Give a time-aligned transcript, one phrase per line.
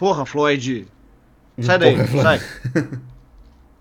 [0.00, 0.88] Porra, Floyd.
[1.60, 2.40] Sai daí, Porra, sai.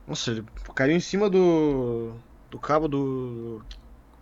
[0.05, 0.43] Nossa, ele
[0.75, 2.13] caiu em cima do.
[2.51, 3.63] do cabo do.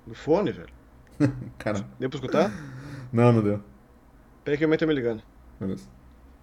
[0.05, 0.70] do fone, velho.
[1.57, 1.83] Cara.
[1.99, 2.52] Deu pra escutar?
[3.12, 3.63] Não, não deu.
[4.44, 5.23] Peraí que a mãe tá me ligando.
[5.60, 5.89] Beleza.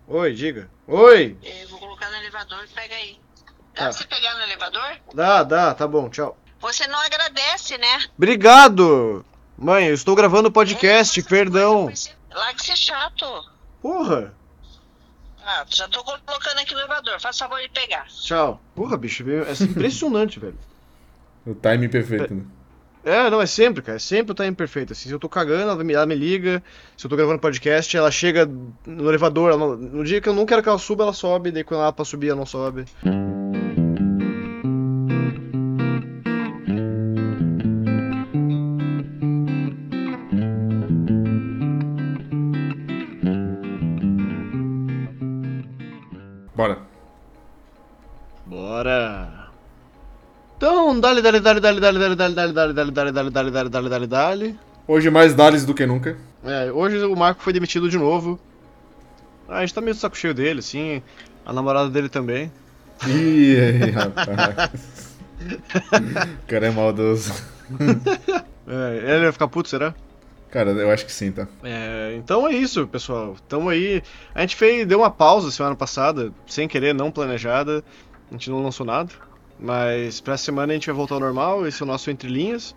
[0.09, 0.69] Oi, diga.
[0.88, 1.38] Oi!
[1.40, 3.17] Eu vou colocar no elevador, pega aí.
[3.47, 3.83] Dá tá.
[3.85, 4.97] pra você pegar no elevador?
[5.15, 6.37] Dá, dá, tá bom, tchau.
[6.61, 8.05] Você não agradece, né?
[8.19, 9.25] Obrigado!
[9.57, 11.93] Mãe, eu estou gravando o podcast, é, perdão.
[12.33, 13.25] Lá que ser chato.
[13.81, 14.35] Porra!
[15.47, 17.20] Ah, já tô colocando aqui no elevador.
[17.20, 18.07] Faz favor de pegar.
[18.09, 18.61] Tchau.
[18.75, 20.59] Porra, bicho, é impressionante, velho.
[21.47, 22.43] O timing perfeito, né?
[23.05, 23.97] É, não, é sempre, cara.
[23.97, 24.95] É sempre o timing perfeito.
[24.95, 26.62] Assim, se eu tô cagando, ela me, ela me liga.
[26.97, 28.48] Se eu tô gravando podcast, ela chega
[28.87, 29.53] no elevador.
[29.53, 31.51] Ela, no dia que eu não quero que ela suba, ela sobe.
[31.51, 32.87] Daí quando ela pra subir, ela não sobe.
[33.03, 33.44] Então,
[51.23, 53.89] dale, dale, dale, dale, dale, dale, dale, dale, dale, dale, dale, dale, dale, dale, dale,
[53.89, 54.59] dale, dale.
[54.87, 56.17] Hoje mais dales do que nunca.
[56.45, 58.39] É, hoje o Marco foi demitido de novo.
[59.48, 61.03] Ah, a gente tá meio saco cheio dele, assim.
[61.45, 62.51] A namorada dele também.
[63.06, 65.17] Ih, rapaz.
[66.43, 67.33] o cara é maldoso.
[68.67, 69.95] É, ele vai ficar puto, será?
[70.51, 71.49] Cara, eu acho que sim, tá?
[71.62, 73.37] É, então é isso, pessoal.
[73.49, 74.03] Tamo aí.
[74.34, 77.84] A gente fez, deu uma pausa semana passada, sem querer, não planejada.
[78.31, 79.11] A gente não lançou nada.
[79.58, 82.74] Mas pra semana a gente vai voltar ao normal, esse é o nosso Entre Linhas.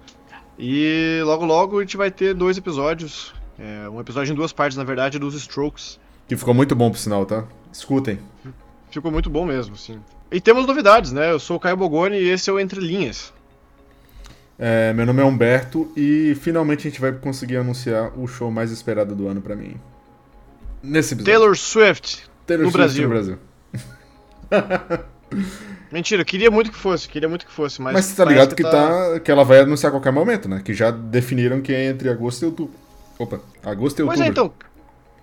[0.59, 3.33] E logo logo a gente vai ter dois episódios.
[3.59, 5.99] É, um episódio em duas partes, na verdade, dos Strokes.
[6.27, 7.45] Que ficou muito bom pro sinal, tá?
[7.71, 8.19] Escutem.
[8.91, 9.99] Ficou muito bom mesmo, sim.
[10.31, 11.31] E temos novidades, né?
[11.31, 13.33] Eu sou o Caio Bogoni e esse é o Entre Linhas.
[14.59, 18.71] É, meu nome é Humberto e finalmente a gente vai conseguir anunciar o show mais
[18.71, 19.75] esperado do ano para mim.
[20.81, 21.33] Nesse episódio.
[21.33, 22.27] Taylor Swift.
[22.45, 23.03] Taylor no Swift Brasil.
[23.03, 23.39] no
[24.49, 25.07] Brasil.
[25.91, 27.93] Mentira, queria muito que fosse, queria muito que fosse, mas.
[27.93, 28.71] Mas você tá ligado que, tá...
[28.71, 29.19] tá...
[29.19, 30.61] que ela vai anunciar a qualquer momento, né?
[30.63, 32.73] Que já definiram que é entre agosto e outubro.
[33.17, 34.07] Opa, agosto e outubro.
[34.07, 34.51] Pois é, então.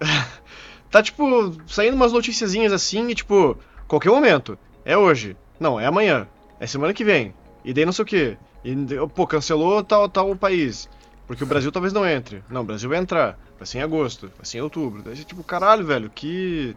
[0.90, 4.58] tá tipo, saindo umas noticiazinhas assim e tipo, qualquer momento.
[4.84, 5.36] É hoje.
[5.58, 6.26] Não, é amanhã.
[6.58, 7.34] É semana que vem.
[7.64, 8.36] E daí não sei o que.
[8.64, 8.74] E,
[9.14, 10.88] pô, cancelou tal, tal país.
[11.26, 12.42] Porque o Brasil talvez não entre.
[12.50, 13.38] Não, o Brasil vai entrar.
[13.58, 15.02] Vai ser em agosto, vai ser em outubro.
[15.02, 16.76] Daí, tipo, caralho, velho, que.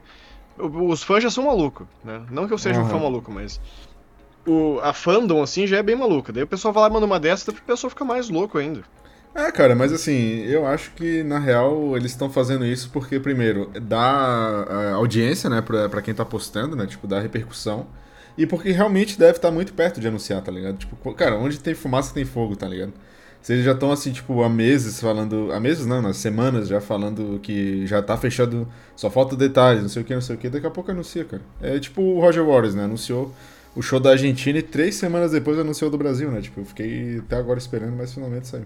[0.57, 2.21] Os fãs já são malucos, né?
[2.31, 2.85] Não que eu seja uhum.
[2.85, 3.59] um fã maluco, mas.
[4.45, 6.31] O, a fandom, assim, já é bem maluca.
[6.31, 8.57] Daí o pessoal vai lá e manda uma dessa, daí o pessoal fica mais louco
[8.57, 8.81] ainda.
[9.35, 13.69] É, cara, mas assim, eu acho que na real eles estão fazendo isso porque, primeiro,
[13.81, 16.87] dá audiência, né, pra, pra quem tá postando, né?
[16.87, 17.85] Tipo, dá repercussão.
[18.37, 20.77] E porque realmente deve estar tá muito perto de anunciar, tá ligado?
[20.77, 22.93] Tipo, cara, onde tem fumaça tem fogo, tá ligado?
[23.49, 25.51] Eles já estão assim, tipo, há meses falando.
[25.53, 29.89] Há meses não, nas semanas já falando que já tá fechado, só falta detalhes, não
[29.89, 31.41] sei o que, não sei o que, daqui a pouco anuncia, cara.
[31.61, 32.83] É tipo o Roger Waters, né?
[32.83, 33.33] Anunciou
[33.75, 36.41] o show da Argentina e três semanas depois anunciou do Brasil, né?
[36.41, 38.65] Tipo, eu fiquei até agora esperando, mas finalmente saiu.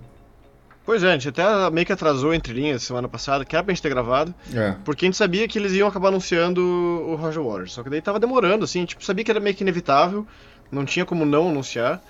[0.84, 3.74] Pois é, a gente até meio que atrasou entre linhas semana passada, que era pra
[3.74, 4.34] gente ter gravado.
[4.54, 4.76] É.
[4.84, 7.74] Porque a gente sabia que eles iam acabar anunciando o Roger Waters.
[7.74, 10.26] Só que daí tava demorando, assim, tipo, sabia que era meio que inevitável,
[10.72, 12.02] não tinha como não anunciar.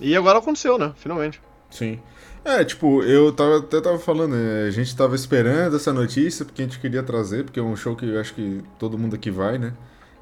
[0.00, 0.92] E agora aconteceu, né?
[0.96, 1.40] Finalmente.
[1.70, 1.98] Sim.
[2.44, 4.66] É, tipo, eu tava, até tava falando, né?
[4.66, 7.94] a gente tava esperando essa notícia porque a gente queria trazer, porque é um show
[7.94, 9.74] que eu acho que todo mundo aqui vai, né?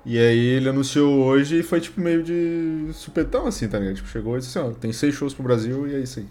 [0.05, 3.97] E aí ele anunciou hoje e foi tipo meio de supetão assim, tá ligado?
[3.97, 6.27] Tipo, chegou e disse assim, ó, tem seis shows pro Brasil e é isso aí.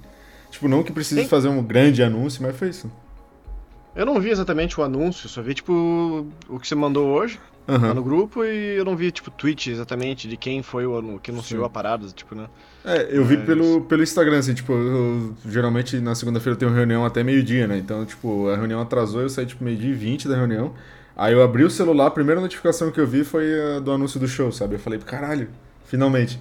[0.52, 1.28] Tipo, não que precise Sim.
[1.28, 2.92] fazer um grande anúncio, mas foi isso.
[3.98, 7.82] Eu não vi exatamente o anúncio, só vi tipo o que você mandou hoje uhum.
[7.82, 11.32] lá no grupo e eu não vi tipo tweet exatamente de quem foi o que
[11.32, 11.66] anunciou Sim.
[11.66, 12.48] a parada, tipo, né?
[12.86, 17.04] É, eu vi pelo, pelo Instagram, assim, tipo, eu, geralmente na segunda-feira eu tenho reunião
[17.04, 17.76] até meio-dia, né?
[17.76, 20.74] Então, tipo, a reunião atrasou, eu saí tipo meio-dia e 20 da reunião.
[21.16, 24.20] Aí eu abri o celular, a primeira notificação que eu vi foi a do anúncio
[24.20, 24.76] do show, sabe?
[24.76, 25.50] Eu falei, caralho,
[25.86, 26.40] finalmente.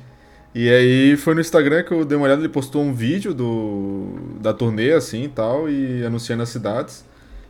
[0.55, 4.19] E aí foi no Instagram que eu dei uma olhada, ele postou um vídeo do,
[4.43, 7.05] da turnê, assim e tal, e anunciando as cidades.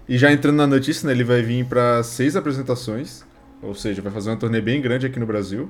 [0.08, 3.24] E já entrando na notícia, né, ele vai vir para seis apresentações,
[3.60, 5.68] ou seja, vai fazer uma turnê bem grande aqui no Brasil.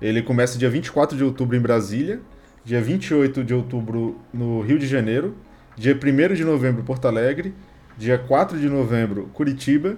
[0.00, 2.20] Ele começa dia 24 de outubro em Brasília,
[2.64, 5.34] dia 28 de outubro no Rio de Janeiro,
[5.76, 7.54] dia 1 de novembro Porto Alegre,
[7.98, 9.96] dia 4 de novembro Curitiba,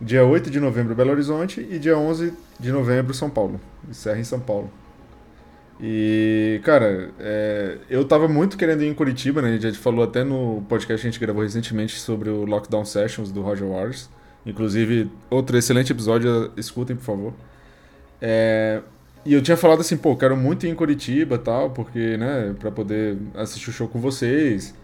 [0.00, 3.60] dia 8 de novembro Belo Horizonte e dia 11 de novembro São Paulo.
[3.88, 4.70] Encerra em São Paulo.
[5.80, 9.54] E, cara, é, eu tava muito querendo ir em Curitiba, né?
[9.54, 13.30] A gente falou até no podcast que a gente gravou recentemente sobre o Lockdown Sessions
[13.30, 14.10] do Roger Waters.
[14.44, 17.32] Inclusive, outro excelente episódio, escutem, por favor.
[18.20, 18.80] É,
[19.24, 22.70] e eu tinha falado assim, pô, quero muito ir em Curitiba tal, porque, né, pra
[22.70, 24.74] poder assistir o show com vocês.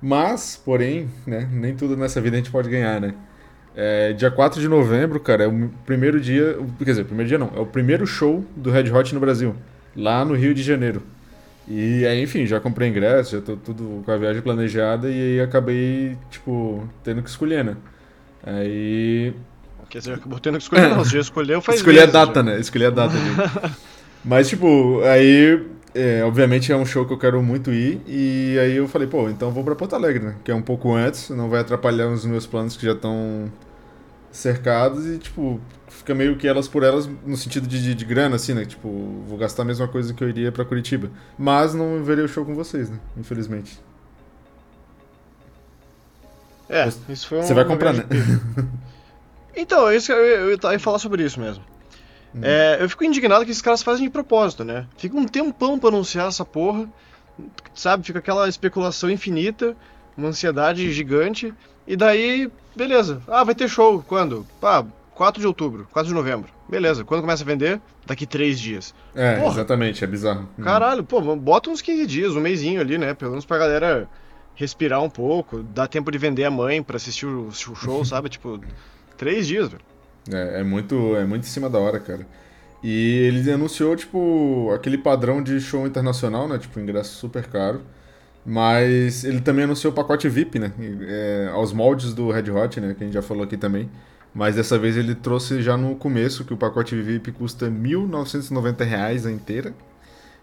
[0.00, 3.14] Mas, porém, né, nem tudo nessa vida a gente pode ganhar, né?
[3.76, 6.58] É, dia 4 de novembro, cara, é o primeiro dia.
[6.78, 9.54] Quer dizer, primeiro dia não, é o primeiro show do Red Hot no Brasil,
[9.96, 11.02] lá no Rio de Janeiro.
[11.66, 15.40] E aí, enfim, já comprei ingresso, já tô tudo com a viagem planejada e aí
[15.40, 17.76] acabei, tipo, tendo que escolher, né?
[18.42, 19.34] Aí.
[19.90, 22.34] Quer dizer, acabou tendo que escolher, não, você já escolheu faz Escolhi a meses data,
[22.34, 22.42] já.
[22.42, 22.60] né?
[22.60, 23.14] Escolhi a data.
[24.24, 25.62] Mas, tipo, aí,
[25.94, 28.00] é, obviamente é um show que eu quero muito ir.
[28.06, 30.36] E aí eu falei, pô, então vou pra Porto Alegre, né?
[30.44, 33.50] Que é um pouco antes, não vai atrapalhar os meus planos que já estão
[34.30, 35.06] cercados.
[35.06, 35.60] E, tipo,
[36.08, 38.64] fica meio que elas por elas no sentido de, de, de grana, assim, né?
[38.64, 38.88] Tipo,
[39.26, 41.10] vou gastar a mesma coisa que eu iria pra Curitiba.
[41.36, 42.98] Mas não verei o show com vocês, né?
[43.14, 43.78] Infelizmente.
[46.66, 48.04] É, isso foi Você uma- vai comprar, né?
[49.60, 51.64] Então, é isso eu, eu, eu ia falar sobre isso mesmo.
[52.32, 52.40] Hum.
[52.42, 54.86] É, eu fico indignado que esses caras fazem de propósito, né?
[54.96, 56.88] Fica um tempão pra anunciar essa porra,
[57.74, 58.06] sabe?
[58.06, 59.76] Fica aquela especulação infinita,
[60.16, 61.52] uma ansiedade gigante,
[61.88, 63.20] e daí, beleza.
[63.26, 64.00] Ah, vai ter show.
[64.06, 64.46] Quando?
[64.62, 64.84] Ah,
[65.18, 66.48] 4 de outubro, 4 de novembro.
[66.68, 67.04] Beleza.
[67.04, 67.80] Quando começa a vender?
[68.06, 68.94] Daqui 3 dias.
[69.16, 69.54] É, Porra.
[69.54, 70.48] exatamente, é bizarro.
[70.62, 73.14] Caralho, pô, bota uns 15 dias, um mêsinho ali, né?
[73.14, 74.08] Pelo menos pra galera
[74.54, 78.28] respirar um pouco, dar tempo de vender a mãe pra assistir o show, sabe?
[78.28, 78.60] Tipo,
[79.16, 79.82] três dias, velho.
[80.32, 82.24] É, é muito, é muito em cima da hora, cara.
[82.80, 86.58] E ele anunciou, tipo, aquele padrão de show internacional, né?
[86.58, 87.80] Tipo, ingresso super caro.
[88.46, 90.72] Mas ele também anunciou o pacote VIP, né?
[91.08, 92.94] É, aos moldes do Red Hot, né?
[92.96, 93.90] Que a gente já falou aqui também.
[94.38, 99.26] Mas dessa vez ele trouxe já no começo que o pacote VIP custa 1.990 reais
[99.26, 99.74] a inteira.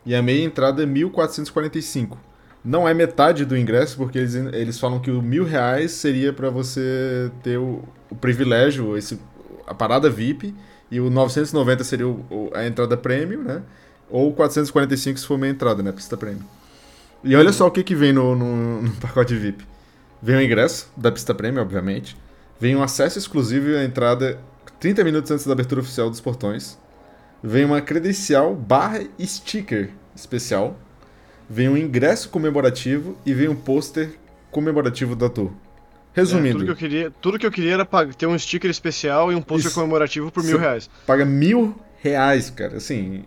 [0.05, 2.17] E a meia entrada é R$ 1.445.
[2.61, 6.49] Não é metade do ingresso, porque eles, eles falam que o mil reais seria para
[6.49, 9.17] você ter o, o privilégio, esse,
[9.65, 10.53] a parada VIP,
[10.91, 13.61] e o 990 seria o- a entrada premium, né?
[14.09, 15.93] Ou 445 se for meia entrada, né?
[15.93, 16.43] Pista premium.
[17.23, 19.65] E olha só o que, que vem no, no, no pacote VIP.
[20.21, 22.17] Vem o ingresso da pista premium, obviamente.
[22.59, 24.39] Vem um acesso exclusivo e a entrada
[24.79, 26.77] 30 minutos antes da abertura oficial dos portões.
[27.43, 30.77] Vem uma credencial barra sticker especial.
[31.49, 34.17] Vem um ingresso comemorativo e vem um pôster
[34.49, 35.51] comemorativo do ator.
[36.15, 37.85] É, Resumindo, tudo, que eu queria, tudo que eu queria era
[38.17, 40.89] ter um sticker especial e um pôster comemorativo por mil reais.
[41.05, 42.77] paga mil reais, cara.
[42.77, 43.25] Assim,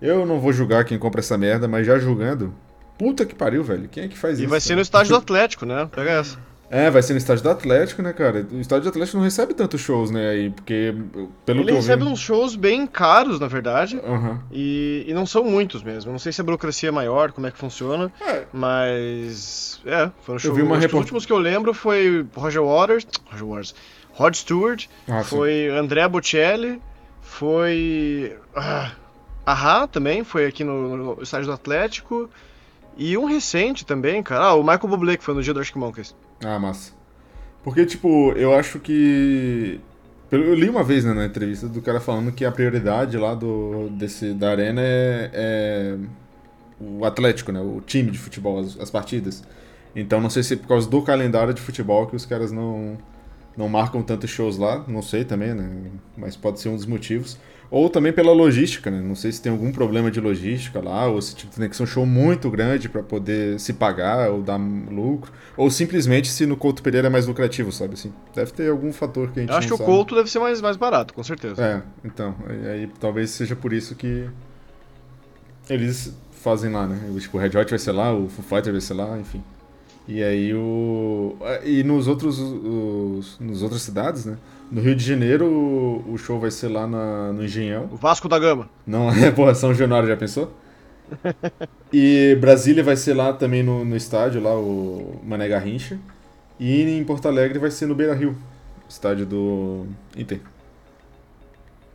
[0.00, 2.54] eu não vou julgar quem compra essa merda, mas já julgando,
[2.98, 3.88] puta que pariu, velho.
[3.88, 4.50] Quem é que faz E isso?
[4.50, 5.88] vai ser no estádio do Atlético, né?
[5.90, 6.38] Pega essa.
[6.70, 8.46] É, vai ser no estádio do Atlético, né, cara?
[8.52, 10.94] O estádio do Atlético não recebe tantos shows, né, aí, porque
[11.46, 12.10] pelo Ele eu recebe vi...
[12.10, 13.98] uns shows bem caros, na verdade.
[14.04, 14.42] Aham.
[14.52, 16.10] E, e não são muitos mesmo.
[16.10, 18.12] Eu Não sei se a burocracia é maior, como é que funciona.
[18.20, 18.44] É.
[18.52, 19.80] Mas.
[19.86, 20.56] É, foram shows.
[20.56, 23.06] vi uma report- Os últimos que eu lembro foi Roger Waters.
[23.30, 23.74] Roger Waters.
[24.12, 24.86] Rod Stewart.
[25.08, 25.36] Ah, sim.
[25.36, 26.82] foi André Bocelli.
[27.22, 28.36] Foi.
[28.54, 28.92] Ah,
[29.46, 32.28] Ahá também, foi aqui no, no estádio do Atlético.
[32.96, 34.46] E um recente também, cara.
[34.46, 36.14] Ah, o Michael Bublé, que foi no dia do Arctic Monkeys.
[36.44, 36.92] Ah, massa.
[37.62, 39.80] Porque, tipo, eu acho que.
[40.30, 43.88] Eu li uma vez né, na entrevista do cara falando que a prioridade lá do,
[43.90, 45.98] desse, da arena é, é
[46.80, 47.60] o Atlético, né?
[47.60, 49.42] O time de futebol, as, as partidas.
[49.96, 52.98] Então não sei se é por causa do calendário de futebol que os caras não,
[53.56, 54.84] não marcam tantos shows lá.
[54.86, 55.90] Não sei também, né?
[56.16, 57.38] Mas pode ser um dos motivos.
[57.70, 58.98] Ou também pela logística, né?
[59.00, 61.86] Não sei se tem algum problema de logística lá, ou se tem que ser um
[61.86, 66.82] show muito grande para poder se pagar ou dar lucro, ou simplesmente se no Couto
[66.82, 68.12] Pereira é mais lucrativo, sabe assim?
[68.34, 69.78] Deve ter algum fator que a gente Eu acho que o.
[69.78, 71.62] Couto deve ser mais, mais barato, com certeza.
[71.62, 74.26] É, então, aí, aí talvez seja por isso que
[75.68, 76.98] eles fazem lá, né?
[77.18, 79.42] Tipo, o Red Hot vai ser lá, o Foo Fighter vai ser lá, enfim.
[80.08, 81.36] E aí o.
[81.62, 82.38] E nos outros.
[82.38, 84.38] Os, nos outras cidades, né?
[84.72, 87.88] No Rio de Janeiro o, o show vai ser lá na, no Engenhão.
[87.92, 88.68] O Vasco da Gama.
[88.86, 90.52] Não, é, porra, São Januário, já pensou?
[91.90, 95.98] E Brasília vai ser lá também no, no estádio, lá o Mané Garrincha.
[96.60, 98.36] E em Porto Alegre vai ser no Beira Rio,
[98.86, 100.38] estádio do Inter.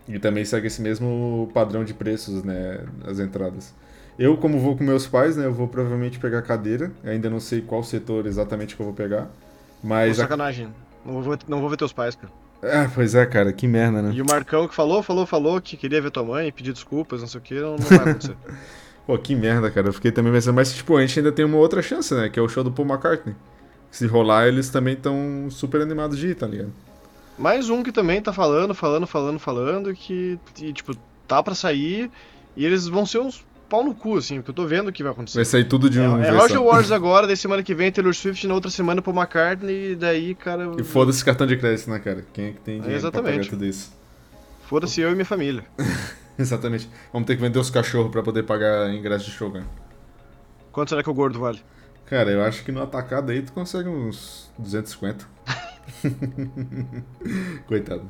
[0.07, 3.71] E também segue esse mesmo padrão de preços, né, as entradas.
[4.17, 6.91] Eu, como vou com meus pais, né, eu vou provavelmente pegar cadeira.
[7.03, 9.29] Ainda não sei qual setor exatamente que eu vou pegar.
[9.83, 10.19] Mas.
[10.19, 10.69] a- sacanagem.
[11.05, 12.31] Não vou, não vou ver teus pais, cara.
[12.63, 14.11] Ah, pois é, cara, que merda, né?
[14.13, 17.27] E o Marcão que falou, falou, falou que queria ver tua mãe, pedir desculpas, não
[17.27, 18.37] sei o que, não, não vai acontecer.
[19.05, 19.89] Pô, que merda, cara.
[19.89, 22.29] Eu fiquei também pensando, mas tipo, a gente ainda tem uma outra chance, né?
[22.29, 23.35] Que é o show do Paul McCartney.
[23.91, 26.71] Se rolar, eles também estão super animados de ir, tá ligado?
[27.37, 30.95] Mais um que também tá falando, falando, falando, falando, que, e, tipo,
[31.27, 32.09] tá pra sair
[32.55, 33.43] e eles vão ser uns
[33.73, 35.39] pau no cu, assim, porque eu tô vendo o que vai acontecer.
[35.39, 36.21] Vai sair tudo de um.
[36.21, 36.63] É, é Roger só.
[36.63, 40.35] Waters agora, daí semana que vem Taylor Swift, na outra semana Paul McCartney, e daí,
[40.35, 40.73] cara.
[40.77, 42.23] E foda-se cartão de crédito, né, cara?
[42.31, 43.23] Quem é que tem dinheiro exatamente.
[43.23, 43.91] pra pagar tudo isso?
[44.69, 45.63] Foda-se eu e minha família.
[46.37, 46.87] Exatamente.
[47.11, 49.65] Vamos ter que vender os cachorros pra poder pagar ingresso de show, cara.
[50.71, 51.59] Quanto será que o gordo vale?
[52.05, 55.27] Cara, eu acho que no atacado aí tu consegue uns 250.
[57.67, 58.09] Coitado.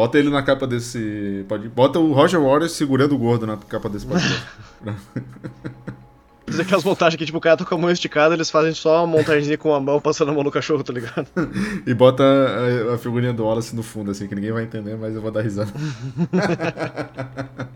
[0.00, 1.44] Bota ele na capa desse.
[1.46, 1.68] Pode...
[1.68, 4.46] Bota o Roger Waters segurando o gordo na capa desse podcast.
[6.48, 9.04] Fazer aquelas montagens que, tipo, o cara tá com a mão esticada, eles fazem só
[9.04, 11.26] uma montagenzinha com a mão passando a mão no cachorro, tá ligado?
[11.86, 15.14] e bota a, a figurinha do Wallace no fundo, assim, que ninguém vai entender, mas
[15.14, 15.68] eu vou dar risada.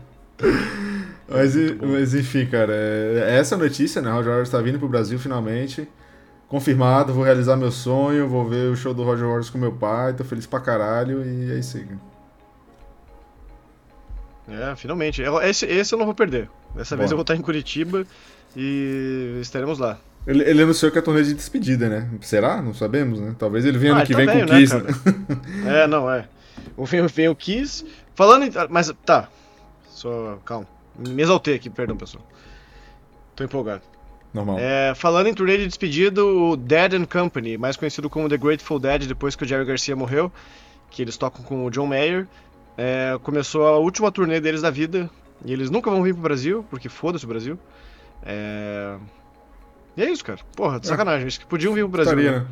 [1.29, 4.09] mas, mas, enfim, cara, é, é essa notícia, né?
[4.09, 5.87] O Roger Waters tá vindo pro Brasil finalmente.
[6.47, 10.13] Confirmado, vou realizar meu sonho, vou ver o show do Roger Waters com meu pai,
[10.13, 12.14] tô feliz pra caralho e é isso aí, cara.
[14.47, 15.21] É, finalmente.
[15.43, 16.49] Esse, esse eu não vou perder.
[16.75, 16.99] Dessa Bom.
[16.99, 18.05] vez eu vou estar em Curitiba
[18.55, 19.97] e estaremos lá.
[20.27, 22.09] Ele, ele anunciou que é a turnê de despedida, né?
[22.21, 22.61] Será?
[22.61, 23.35] Não sabemos, né?
[23.37, 24.75] Talvez ele venha ah, ano que tá vem com o né, Kiss.
[24.75, 26.27] Né, é, não, é.
[26.75, 27.85] O vem, vem o Kiss.
[28.15, 28.51] Falando em.
[28.69, 29.29] Mas tá.
[29.89, 30.39] Só.
[30.43, 30.67] Calma.
[30.97, 32.25] Me exaltei aqui, perdão, pessoal.
[33.35, 33.81] Tô empolgado.
[34.33, 34.57] Normal.
[34.59, 38.79] É, falando em turnê de despedida, o Dead and Company, mais conhecido como The Grateful
[38.79, 40.31] Dead, depois que o Jerry Garcia morreu,
[40.89, 42.27] que eles tocam com o John Mayer,
[42.77, 45.09] é, começou a última turnê deles da vida.
[45.43, 47.59] E eles nunca vão vir pro Brasil, porque foda-se o Brasil.
[48.23, 48.95] É...
[49.95, 50.39] E é isso, cara.
[50.55, 50.89] Porra, de é.
[50.89, 51.27] sacanagem.
[51.27, 52.17] Acho que podiam vir pro Brasil.
[52.17, 52.47] Estaria, né?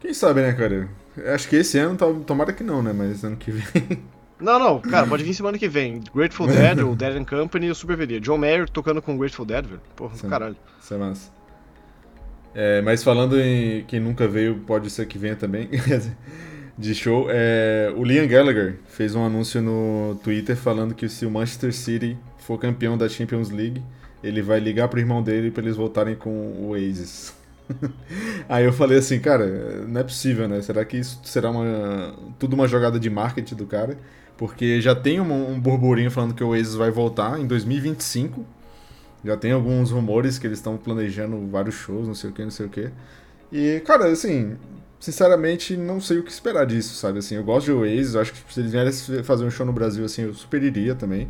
[0.00, 0.88] Quem sabe, né, cara?
[1.34, 2.92] Acho que esse ano, tomara que não, né?
[2.92, 4.02] Mas ano que vem.
[4.38, 6.02] Não, não, cara, pode vir semana que vem.
[6.14, 8.20] Grateful Dead, o Dead and Company e o Super veria.
[8.20, 9.80] John Mayer tocando com Grateful Dead, velho.
[9.96, 10.28] Porra, Sim.
[10.28, 10.56] caralho.
[10.80, 11.30] Isso é massa.
[12.54, 15.68] É, mas falando em quem nunca veio, pode ser que venha também,
[16.78, 21.30] de show, é, o Liam Gallagher fez um anúncio no Twitter falando que se o
[21.30, 23.82] Manchester City for campeão da Champions League,
[24.22, 27.34] ele vai ligar pro irmão dele para eles voltarem com o Oasis.
[28.48, 30.60] Aí eu falei assim, cara, não é possível, né?
[30.60, 33.96] Será que isso será uma tudo uma jogada de marketing do cara?
[34.36, 38.44] Porque já tem um, um burburinho falando que o Oasis vai voltar em 2025.
[39.24, 42.50] Já tem alguns rumores que eles estão planejando vários shows, não sei o que, não
[42.50, 42.90] sei o que.
[43.50, 44.56] E, cara, assim,
[44.98, 47.18] sinceramente, não sei o que esperar disso, sabe?
[47.18, 50.04] Assim, eu gosto de Oasis, acho que se eles vierem fazer um show no Brasil,
[50.04, 51.28] assim, eu super iria também.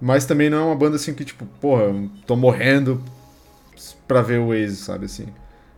[0.00, 1.94] Mas também não é uma banda assim que, tipo, porra,
[2.26, 3.02] tô morrendo
[4.06, 5.28] pra ver o Oasis, sabe assim.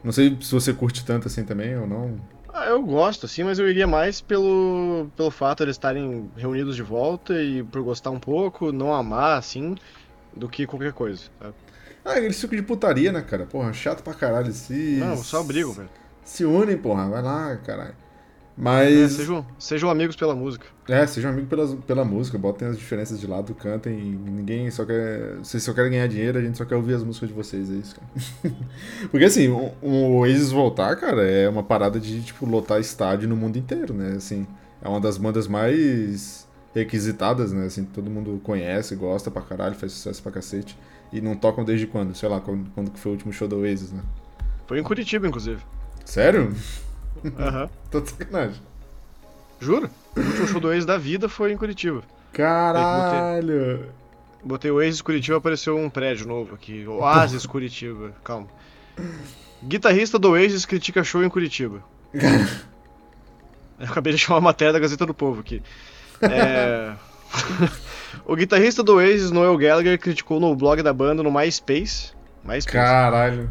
[0.02, 2.18] Não sei se você curte tanto assim também ou não.
[2.52, 6.76] Ah, eu gosto, assim, mas eu iria mais pelo, pelo fato de eles estarem reunidos
[6.76, 9.74] de volta e por gostar um pouco, não amar, assim,
[10.36, 11.54] do que qualquer coisa, sabe?
[12.04, 13.46] Ah, eles ficam de putaria, né, cara?
[13.46, 14.52] Porra, chato pra caralho.
[14.52, 14.98] Se...
[14.98, 15.88] Não, só brigo, velho.
[16.24, 17.94] Se unem, porra, vai lá, caralho.
[18.56, 18.92] Mas.
[18.92, 20.66] É, sejam, sejam amigos pela música.
[20.88, 23.94] É, sejam amigos pela, pela música, botem as diferenças de lado, cantem.
[23.94, 25.36] Ninguém só quer.
[25.38, 27.74] Vocês só querem ganhar dinheiro, a gente só quer ouvir as músicas de vocês, é
[27.74, 28.54] isso, cara.
[29.10, 33.36] Porque assim, o, o Oasis voltar, cara, é uma parada de, tipo, lotar estádio no
[33.36, 34.14] mundo inteiro, né?
[34.16, 34.46] Assim,
[34.80, 37.66] é uma das bandas mais requisitadas, né?
[37.66, 40.78] Assim, todo mundo conhece, gosta pra caralho, faz sucesso pra cacete.
[41.12, 42.14] E não tocam desde quando?
[42.14, 44.02] Sei lá, quando, quando foi o último show do Oasis, né?
[44.66, 45.62] Foi em Curitiba, inclusive.
[46.04, 46.54] Sério?
[47.38, 47.68] Aham.
[47.90, 48.60] Tô de sacanagem.
[49.60, 49.90] Juro?
[50.16, 52.02] O último show do Oasis da vida foi em Curitiba.
[52.32, 53.76] Caralho!
[53.76, 53.90] Botei,
[54.44, 56.86] botei o Oasis Curitiba, apareceu um prédio novo aqui.
[56.86, 58.12] Oasis Curitiba.
[58.22, 58.48] Calma.
[59.62, 61.82] Guitarrista do Oasis critica show em Curitiba.
[63.78, 65.62] Eu acabei de chamar uma matéria da Gazeta do Povo aqui.
[66.20, 66.92] É...
[68.24, 72.12] o guitarrista do Oasis, Noel Gallagher, criticou no blog da banda no MySpace.
[72.44, 72.66] MySpace.
[72.68, 73.50] Caralho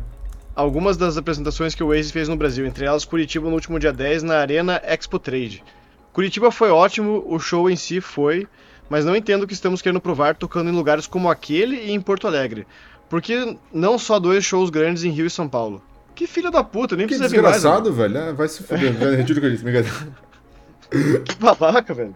[0.56, 3.92] algumas das apresentações que o Waze fez no Brasil, entre elas Curitiba no último dia
[3.92, 5.64] 10 na Arena Expo Trade.
[6.12, 8.48] Curitiba foi ótimo, o show em si foi,
[8.90, 12.00] mas não entendo o que estamos querendo provar tocando em lugares como aquele e em
[12.00, 12.68] Porto Alegre.
[13.10, 15.82] Porque não só dois shows grandes em Rio e São Paulo.
[16.16, 17.56] Que filho da puta, nem que precisa vir mais.
[17.56, 18.18] desgraçado, velho.
[18.18, 18.94] Ah, vai se fuder.
[19.18, 19.66] Retiro o que eu disse,
[21.26, 22.16] Que babaca, velho.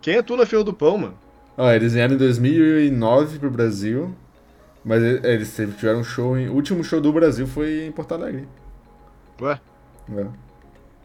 [0.00, 1.14] Quem é tu na fila do pão, mano?
[1.56, 4.12] Ah, eles vieram em 2009 pro Brasil.
[4.84, 6.36] Mas eles tiveram um show.
[6.36, 6.48] Em...
[6.48, 8.48] O último show do Brasil foi em Porto Alegre.
[9.40, 9.60] Ué?
[10.16, 10.26] É.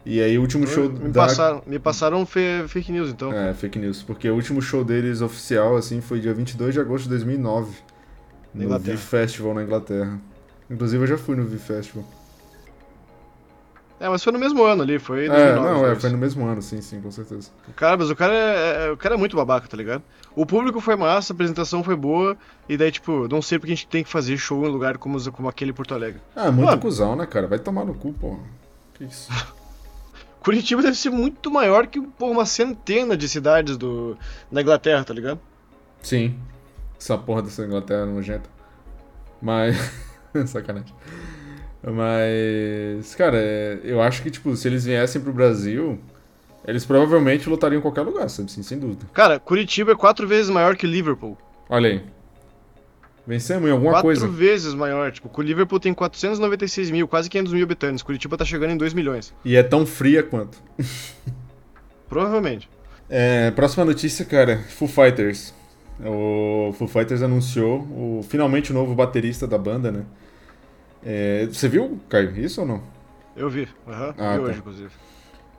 [0.04, 0.90] E aí o último show.
[0.90, 1.26] Me, da...
[1.26, 3.32] passaram, me passaram fake news então.
[3.32, 4.02] É, fake news.
[4.02, 7.76] Porque o último show deles oficial, assim, foi dia 22 de agosto de 2009.
[8.54, 10.18] No V Festival na Inglaterra.
[10.70, 12.04] Inclusive eu já fui no V Festival.
[14.00, 15.58] É, mas foi no mesmo ano ali, foi em 2009.
[15.58, 17.50] É, não, é, foi no mesmo ano, sim, sim, com certeza.
[17.74, 20.02] Cara, mas o cara é, é, o cara é muito babaca, tá ligado?
[20.36, 22.36] O público foi massa, a apresentação foi boa,
[22.68, 24.98] e daí, tipo, não sei porque a gente tem que fazer show em um lugar
[24.98, 26.20] como, como aquele em Porto Alegre.
[26.36, 27.48] Ah, muito Mano, cuzão, né, cara?
[27.48, 28.38] Vai tomar no cu, porra.
[28.94, 29.30] Que isso?
[30.40, 34.16] Curitiba deve ser muito maior que porra, uma centena de cidades do,
[34.50, 35.40] da Inglaterra, tá ligado?
[36.00, 36.38] Sim.
[36.98, 38.48] Essa porra dessa Inglaterra nojenta.
[39.42, 39.76] Mas.
[40.46, 40.94] Sacanagem.
[41.82, 45.98] Mas, cara, é, eu acho que, tipo, se eles viessem pro Brasil,
[46.66, 48.50] eles provavelmente lutariam em qualquer lugar, sabe?
[48.50, 49.06] Sim, sem dúvida.
[49.12, 51.38] Cara, Curitiba é quatro vezes maior que Liverpool.
[51.68, 52.02] Olha aí.
[53.26, 54.20] Vencemos em alguma quatro coisa.
[54.22, 55.12] Quatro vezes maior.
[55.12, 58.02] Tipo, o Liverpool tem 496 mil, quase 500 mil habitantes.
[58.02, 59.34] Curitiba tá chegando em 2 milhões.
[59.44, 60.58] E é tão fria quanto.
[62.08, 62.68] Provavelmente.
[63.08, 65.54] É, próxima notícia, cara, Foo Fighters.
[66.00, 70.04] O Foo Fighters anunciou o, finalmente o novo baterista da banda, né?
[71.04, 72.82] É, você viu, Caio, isso ou não?
[73.36, 73.94] Eu vi, uhum.
[73.94, 74.40] Ah, vi tá.
[74.40, 74.90] hoje, inclusive.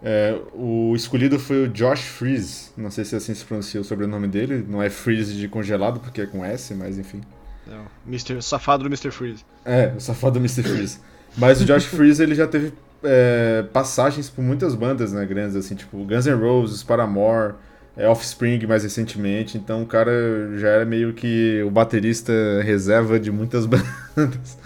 [0.02, 2.72] É, o escolhido foi o Josh Freeze.
[2.78, 4.66] Não sei se assim se pronuncia o sobrenome dele.
[4.68, 7.22] Não é Freeze de congelado, porque é com S, mas enfim.
[7.68, 8.42] Não, Mr.
[8.42, 9.12] Safado do Mr.
[9.12, 9.46] Freeze.
[9.66, 10.64] É, o safado do Mr.
[10.64, 11.00] Freeze.
[11.38, 15.76] Mas o Josh Freeze, ele já teve é, passagens por muitas bandas, né, grandes, assim,
[15.76, 17.56] tipo Guns N' Roses, Paramore,
[18.00, 19.58] é, Offspring mais recentemente.
[19.58, 20.12] Então o cara
[20.58, 22.32] já era meio que o baterista
[22.64, 24.58] reserva de muitas bandas.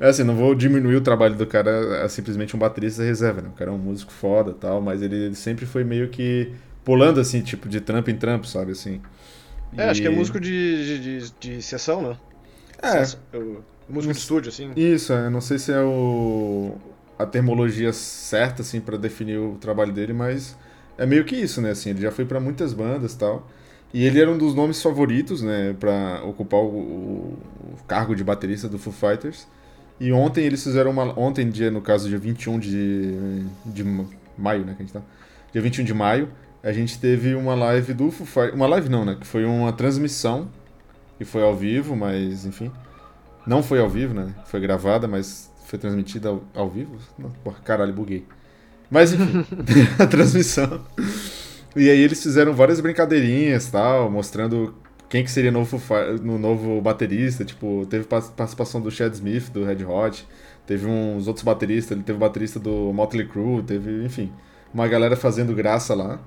[0.00, 3.48] É assim, não vou diminuir o trabalho do cara a simplesmente um baterista reserva, né?
[3.48, 6.52] O cara é um músico foda e tal, mas ele, ele sempre foi meio que
[6.84, 9.00] pulando, assim, tipo, de trampo em trampo, sabe, assim.
[9.76, 10.50] É, acho que é E- músico de,
[11.00, 12.18] de, de, de sessão, né?
[12.82, 14.76] É, Sessão- eu- músico de estúdio, assim.
[14.76, 16.76] Isso, eu não sei se é o
[17.18, 20.54] a termologia certa assim para definir o trabalho dele, mas
[20.98, 21.70] é meio que isso, né?
[21.70, 23.48] Assim, ele já foi para muitas bandas, e tal.
[23.94, 27.38] E ele era um dos nomes favoritos, né, para ocupar o, o-
[27.74, 29.46] o cargo de baterista do Foo Fighters.
[30.00, 33.84] E ontem eles fizeram uma ontem dia no caso dia 21 de de
[34.36, 35.02] maio, né, que a gente tá.
[35.52, 36.28] Dia 21 de maio,
[36.62, 39.72] a gente teve uma live do Foo Fighters, uma live não, né, que foi uma
[39.72, 40.48] transmissão
[41.18, 42.70] que foi ao vivo, mas enfim.
[43.46, 44.34] Não foi ao vivo, né?
[44.46, 46.96] Foi gravada, mas foi transmitida ao, ao vivo.
[47.44, 48.26] Porra, caralho, buguei.
[48.90, 49.44] Mas enfim,
[49.98, 50.80] a transmissão.
[51.74, 54.74] E aí eles fizeram várias brincadeirinhas tal, mostrando
[55.08, 55.80] quem que seria novo,
[56.22, 57.44] no novo baterista.
[57.44, 60.26] Tipo, teve pa- participação do Chad Smith, do Red Hot.
[60.66, 64.32] Teve uns outros bateristas, ele teve o baterista do Motley Crue, teve, enfim,
[64.74, 66.18] uma galera fazendo graça lá.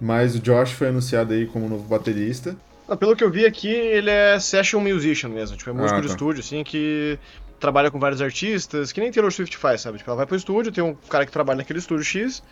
[0.00, 2.56] Mas o Josh foi anunciado aí como novo baterista.
[2.88, 5.56] Ah, pelo que eu vi aqui, ele é session musician mesmo.
[5.56, 6.12] Tipo, é músico Ah, de tá.
[6.14, 7.18] estúdio, assim, que
[7.62, 9.96] trabalha com vários artistas, que nem Taylor Swift faz, sabe?
[9.96, 12.42] Tipo, ela vai pro estúdio, tem um cara que trabalha naquele estúdio X,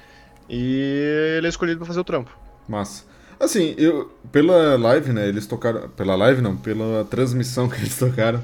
[0.49, 2.31] e ele é escolhido pra fazer o trampo.
[2.69, 3.05] Massa.
[3.39, 5.29] Assim, eu pela live, né?
[5.29, 5.89] Eles tocaram.
[5.89, 8.43] Pela live não, pela transmissão que eles tocaram.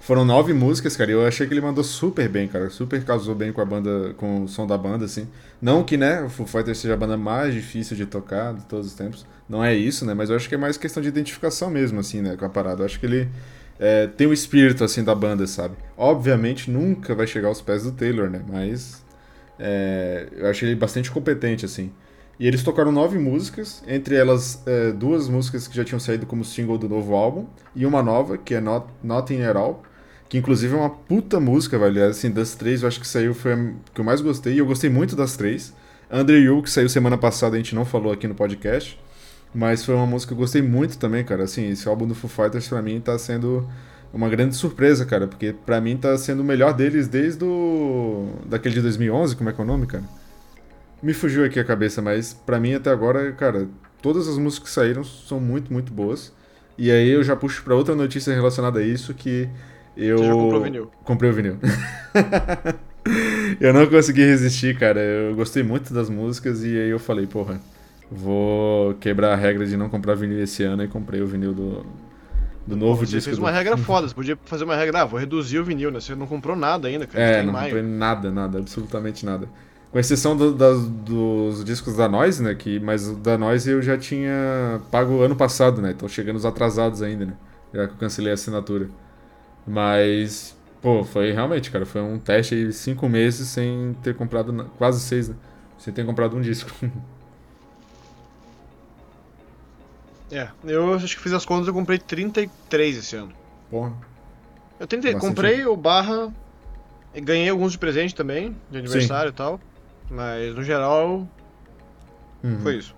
[0.00, 1.10] Foram nove músicas, cara.
[1.10, 2.70] E eu achei que ele mandou super bem, cara.
[2.70, 5.28] Super casou bem com a banda, com o som da banda, assim.
[5.60, 8.86] Não que, né, o Foo Fighters seja a banda mais difícil de tocar de todos
[8.86, 9.26] os tempos.
[9.48, 10.14] Não é isso, né?
[10.14, 12.82] Mas eu acho que é mais questão de identificação mesmo, assim, né, com a parada.
[12.82, 13.28] Eu acho que ele
[13.78, 15.76] é, tem o espírito, assim, da banda, sabe?
[15.96, 18.42] Obviamente nunca vai chegar aos pés do Taylor, né?
[18.48, 19.04] Mas
[19.58, 21.92] é, eu achei ele bastante competente, assim.
[22.40, 26.44] E eles tocaram nove músicas, entre elas é, duas músicas que já tinham saído como
[26.44, 29.82] single do novo álbum, e uma nova, que é Not, Nothing at All,
[30.28, 32.04] que inclusive é uma puta música, velho.
[32.04, 33.56] Assim, das três, eu acho que saiu foi a
[33.92, 35.74] que eu mais gostei, e eu gostei muito das três.
[36.10, 38.98] Under You, que saiu semana passada, a gente não falou aqui no podcast,
[39.54, 41.44] mas foi uma música que eu gostei muito também, cara.
[41.44, 43.68] Assim, esse álbum do Foo Fighters pra mim tá sendo
[44.12, 48.74] uma grande surpresa, cara, porque pra mim tá sendo o melhor deles desde o daquele
[48.76, 50.04] de 2011, como é que é o nome, cara?
[51.02, 53.68] Me fugiu aqui a cabeça, mas pra mim até agora, cara,
[54.02, 56.32] todas as músicas que saíram são muito, muito boas.
[56.76, 59.48] E aí eu já puxo pra outra notícia relacionada a isso que
[59.96, 60.90] eu Você já comprou vinil?
[61.04, 61.58] comprei o vinil.
[63.60, 65.00] eu não consegui resistir, cara.
[65.00, 67.60] Eu gostei muito das músicas e aí eu falei, porra,
[68.10, 71.86] vou quebrar a regra de não comprar vinil esse ano e comprei o vinil do,
[72.66, 73.24] do novo Você disco.
[73.26, 75.90] fez do- uma regra foda, você podia fazer uma regra, ah, vou reduzir o vinil,
[75.90, 76.00] né?
[76.00, 77.24] Você não comprou nada ainda, cara.
[77.24, 77.64] É, não maio.
[77.64, 79.48] comprei nada, nada, absolutamente nada.
[79.90, 82.54] Com exceção do- das- dos discos da Noise, né?
[82.54, 85.92] Que, mas o da Noise eu já tinha pago ano passado, né?
[85.92, 87.32] Então chegando os atrasados ainda, né?
[87.72, 88.88] Já que eu cancelei a assinatura.
[89.66, 95.00] Mas, pô, foi realmente, cara, foi um teste aí cinco meses sem ter comprado, quase
[95.00, 95.36] seis, né?
[95.78, 96.70] Sem ter comprado um disco.
[100.30, 103.32] É, eu acho que fiz as contas, eu comprei 33 esse ano.
[103.70, 103.92] Porra.
[104.78, 105.30] Eu tentei, Bastante.
[105.34, 106.32] comprei o barra,
[107.14, 109.58] e ganhei alguns de presente também, de aniversário e tal.
[110.10, 111.26] Mas no geral,
[112.44, 112.60] Uhum.
[112.60, 112.94] foi isso.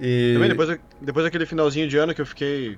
[0.00, 0.32] E...
[0.34, 2.76] Também depois, depois daquele finalzinho de ano que eu fiquei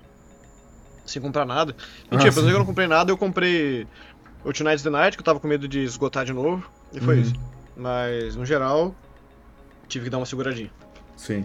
[1.07, 1.75] sem comprar nada.
[1.79, 2.47] Ah, Mentira, depois sim.
[2.51, 3.87] que eu não comprei nada, eu comprei
[4.45, 6.69] o Tonight's the Night, que eu tava com medo de esgotar de novo.
[6.93, 7.23] E foi Uhum.
[7.23, 7.35] isso.
[7.77, 8.95] Mas no geral,
[9.89, 10.71] tive que dar uma seguradinha.
[11.17, 11.45] Sim.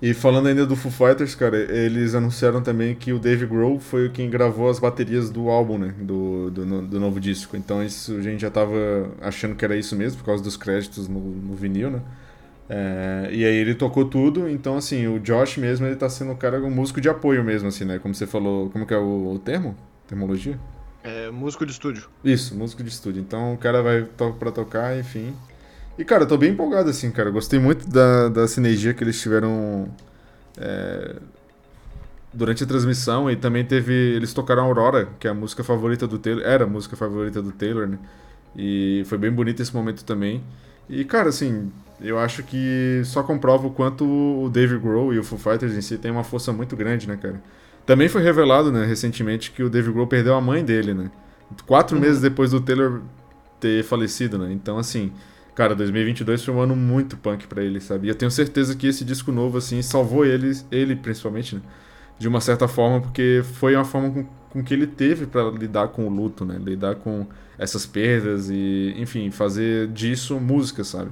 [0.00, 4.08] E falando ainda do Foo Fighters, cara, eles anunciaram também que o Dave Grohl foi
[4.08, 5.92] quem gravou as baterias do álbum, né?
[5.98, 7.56] Do, do, do novo disco.
[7.56, 11.08] Então isso a gente já tava achando que era isso mesmo, por causa dos créditos
[11.08, 12.00] no, no vinil, né?
[12.70, 16.36] É, e aí ele tocou tudo, então assim, o Josh mesmo, ele tá sendo um
[16.36, 17.98] cara, um músico de apoio mesmo, assim, né?
[17.98, 19.74] Como você falou, como que é o, o termo?
[20.06, 20.58] Termologia?
[21.02, 22.08] É, músico de estúdio.
[22.22, 23.20] Isso, músico de estúdio.
[23.20, 25.34] Então o cara vai to pra tocar, enfim.
[25.98, 27.28] E cara, eu tô bem empolgado assim, cara.
[27.28, 29.88] Eu Gostei muito da, da sinergia que eles tiveram
[30.56, 31.16] é,
[32.32, 33.30] durante a transmissão.
[33.30, 33.92] E também teve.
[33.92, 36.44] Eles tocaram Aurora, que é a música favorita do Taylor.
[36.44, 37.98] Era a música favorita do Taylor, né?
[38.56, 40.42] E foi bem bonito esse momento também.
[40.88, 45.24] E, cara, assim, eu acho que só comprova o quanto o Dave Grohl e o
[45.24, 47.42] Foo Fighters em si tem uma força muito grande, né, cara?
[47.84, 51.10] Também foi revelado, né, recentemente, que o Dave Grohl perdeu a mãe dele, né?
[51.66, 52.02] Quatro uhum.
[52.02, 53.00] meses depois do Taylor
[53.60, 54.52] ter falecido, né?
[54.52, 55.12] Então, assim,
[55.58, 58.06] cara, 2022 foi um ano muito punk para ele, sabe?
[58.06, 61.62] E eu tenho certeza que esse disco novo, assim, salvou ele, ele principalmente, né?
[62.16, 65.88] De uma certa forma, porque foi uma forma com, com que ele teve para lidar
[65.88, 66.56] com o luto, né?
[66.60, 67.26] Lidar com
[67.58, 71.10] essas perdas e, enfim, fazer disso música, sabe?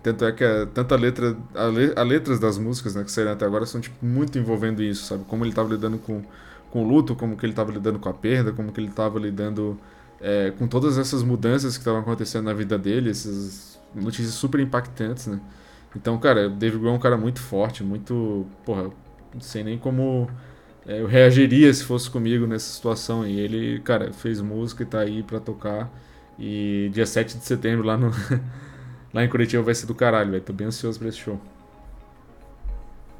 [0.00, 3.10] Tanto é que a, tanto a letra, a, le, a letras das músicas, né, que
[3.10, 5.24] saíram até agora são tipo, muito envolvendo isso, sabe?
[5.24, 6.22] Como ele estava lidando com,
[6.70, 9.18] com o luto, como que ele estava lidando com a perda, como que ele estava
[9.18, 9.76] lidando
[10.20, 15.26] é, com todas essas mudanças que estavam acontecendo na vida dele, essas notícias super impactantes,
[15.26, 15.40] né?
[15.94, 18.46] Então, cara, o David Grohl é um cara muito forte, muito.
[18.64, 18.90] Porra,
[19.34, 20.28] não sei nem como
[20.86, 23.26] é, eu reagiria se fosse comigo nessa situação.
[23.26, 25.90] E ele, cara, fez música e tá aí pra tocar.
[26.38, 28.10] E dia 7 de setembro lá no.
[29.12, 30.42] lá em Curitiba vai ser do caralho, velho.
[30.42, 31.40] Tô bem ansioso pra esse show.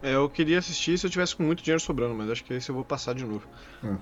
[0.02, 2.68] É, eu queria assistir se eu tivesse com muito dinheiro sobrando, mas acho que esse
[2.68, 3.46] eu vou passar de novo.
[3.84, 3.96] Ah.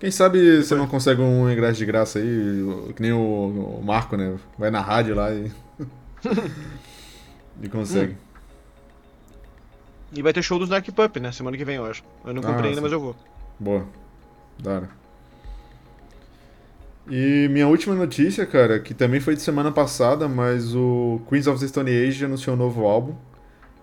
[0.00, 4.16] Quem sabe você não consegue um ingresso de graça aí, que nem o, o Marco,
[4.16, 4.36] né?
[4.58, 5.50] Vai na rádio lá e.
[7.62, 8.12] e consegue.
[8.12, 8.32] Hum.
[10.14, 11.32] E vai ter show dos Dark Pup, né?
[11.32, 12.04] Semana que vem, eu acho.
[12.24, 12.82] Eu não comprei ah, ainda, sim.
[12.82, 13.16] mas eu vou.
[13.58, 13.86] Boa.
[14.58, 14.88] Dara.
[17.10, 21.58] E minha última notícia, cara, que também foi de semana passada, mas o Queens of
[21.58, 23.14] the Stone Age anunciou um novo álbum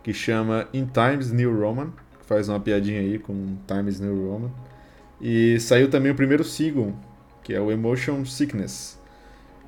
[0.03, 4.51] que chama In Times New Roman, que faz uma piadinha aí com Times New Roman.
[5.19, 6.93] E saiu também o primeiro single,
[7.43, 8.97] que é o Emotion Sickness.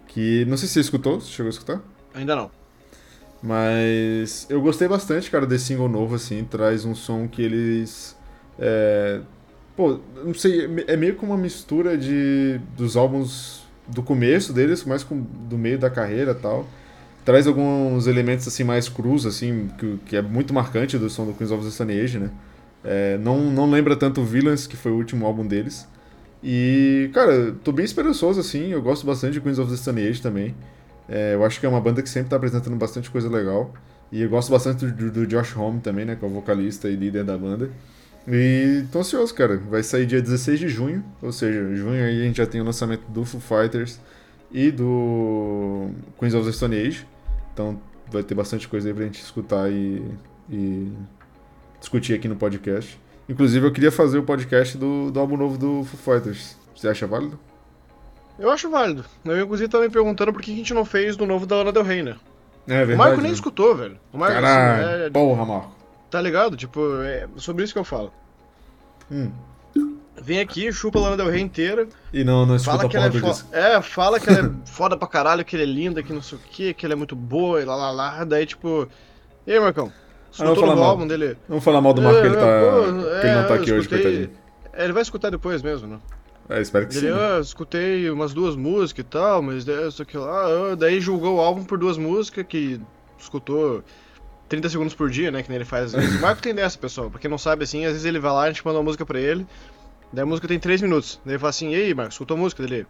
[0.07, 1.81] Que não sei se você escutou, você chegou a escutar?
[2.13, 2.60] Ainda não.
[3.41, 6.43] Mas eu gostei bastante, cara, desse single novo, assim.
[6.43, 8.15] Traz um som que eles.
[8.59, 9.21] É...
[9.75, 15.03] Pô, não sei, é meio que uma mistura de dos álbuns do começo deles, mais
[15.03, 16.67] com, do meio da carreira tal.
[17.25, 21.33] Traz alguns elementos assim mais crus, assim, que, que é muito marcante do som do
[21.33, 22.29] Queens of the Stone Age, né?
[22.83, 25.87] É, não, não lembra tanto Villains, que foi o último álbum deles.
[26.43, 28.71] E, cara, tô bem esperançoso, assim.
[28.71, 30.55] Eu gosto bastante de Queens of the Stone Age também.
[31.07, 33.73] É, eu acho que é uma banda que sempre tá apresentando bastante coisa legal.
[34.11, 36.15] E eu gosto bastante do, do Josh Homme também, né?
[36.15, 37.69] Que é o vocalista e líder da banda.
[38.27, 39.57] E tô ansioso, cara.
[39.57, 41.03] Vai sair dia 16 de junho.
[41.21, 43.99] Ou seja, junho aí a gente já tem o lançamento do Foo Fighters
[44.51, 47.07] e do Queens of the Stone Age.
[47.53, 47.79] Então
[48.11, 50.03] vai ter bastante coisa aí pra gente escutar e,
[50.49, 50.91] e
[51.79, 52.99] discutir aqui no podcast.
[53.29, 56.57] Inclusive, eu queria fazer o podcast do, do álbum novo do Foo Fighters.
[56.75, 57.39] Você acha válido?
[58.41, 59.05] Eu acho válido.
[59.23, 61.71] Eu, inclusive, tava me perguntando por que a gente não fez do novo da Lana
[61.71, 62.15] Del Rey, né?
[62.67, 62.93] É verdade.
[62.93, 63.35] O Marco nem né?
[63.35, 63.99] escutou, velho.
[64.11, 65.09] O Marco, Caralho, assim, é...
[65.11, 65.75] porra, Marco.
[66.09, 66.57] Tá ligado?
[66.57, 68.11] Tipo, é sobre isso que eu falo.
[69.11, 69.31] Hum.
[70.19, 71.87] Vem aqui, chupa a Lana Del Rey inteira.
[72.11, 73.45] E não, não escuta fala que ela é, fo...
[73.51, 76.39] é, fala que ela é foda pra caralho, que ela é linda, que não sei
[76.39, 78.23] o que, que ela é muito boa e lá lá lá.
[78.23, 78.87] Daí, tipo.
[79.45, 79.93] E aí, Marcão?
[80.31, 81.37] Escutou ah, no álbum dele.
[81.47, 83.57] Vamos falar mal do Marco, é, que ele, tá, pô, que ele não tá é,
[83.57, 84.31] aqui hoje, coitadinho.
[84.73, 85.99] É, ele vai escutar depois mesmo, né?
[86.51, 87.13] É, espero que ele, sim.
[87.13, 90.71] Ah, escutei umas duas músicas e tal, mas isso aqui lá.
[90.71, 92.79] Ah, daí julgou o álbum por duas músicas que
[93.17, 93.83] escutou
[94.49, 95.41] 30 segundos por dia, né?
[95.41, 95.93] Que nem ele faz.
[95.95, 97.09] O Marco tem dessa, pessoal.
[97.09, 99.05] Pra quem não sabe, assim, às vezes ele vai lá, a gente manda uma música
[99.05, 99.47] pra ele.
[100.11, 101.21] Daí a música tem 3 minutos.
[101.23, 102.85] Daí ele fala assim: E aí, Marco, escutou a música dele?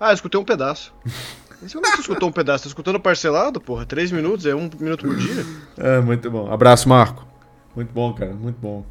[0.00, 0.92] Ah, escutei um pedaço.
[1.62, 3.86] Você não escutou um pedaço, tá escutando parcelado, porra?
[3.86, 5.46] Três minutos, é um minuto por dia.
[5.78, 6.52] É, muito bom.
[6.52, 7.26] Abraço, Marco.
[7.74, 8.84] Muito bom, cara, muito bom.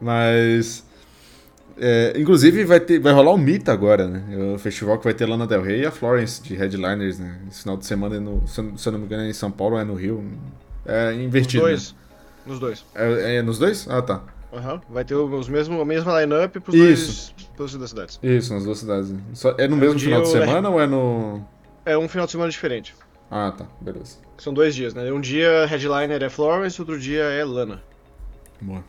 [0.00, 0.84] Mas.
[1.78, 4.22] É, inclusive vai, ter, vai rolar o Mita agora, né?
[4.54, 7.40] O festival que vai ter Lana Del Rey e a Florence de headliners, né?
[7.50, 9.80] Esse final de semana, no, se eu não me engano, é em São Paulo ou
[9.80, 10.24] é no Rio.
[10.84, 11.62] É invertido.
[11.62, 11.92] Nos dois.
[11.92, 11.98] Né?
[12.46, 12.84] Nos dois.
[12.94, 13.88] É, é, nos dois?
[13.88, 14.22] Ah, tá.
[14.52, 14.80] Uhum.
[14.90, 17.34] Vai ter os mesmos, a mesma line-up pros Isso.
[17.56, 18.20] dois, duas cidades.
[18.22, 19.14] Isso, nas duas cidades.
[19.32, 21.42] Só, é no é mesmo final de semana ou é no.
[21.86, 22.94] É um final de semana diferente.
[23.30, 23.66] Ah, tá.
[23.80, 24.18] Beleza.
[24.36, 25.10] São dois dias, né?
[25.10, 27.82] Um dia headliner é Florence, outro dia é Lana.
[28.60, 28.84] Boa.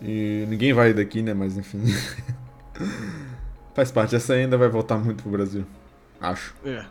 [0.00, 1.34] E ninguém vai daqui, né?
[1.34, 1.82] Mas enfim.
[3.74, 4.14] Faz parte.
[4.14, 5.64] Essa ainda vai voltar muito pro Brasil.
[6.20, 6.54] Acho.
[6.64, 6.84] É.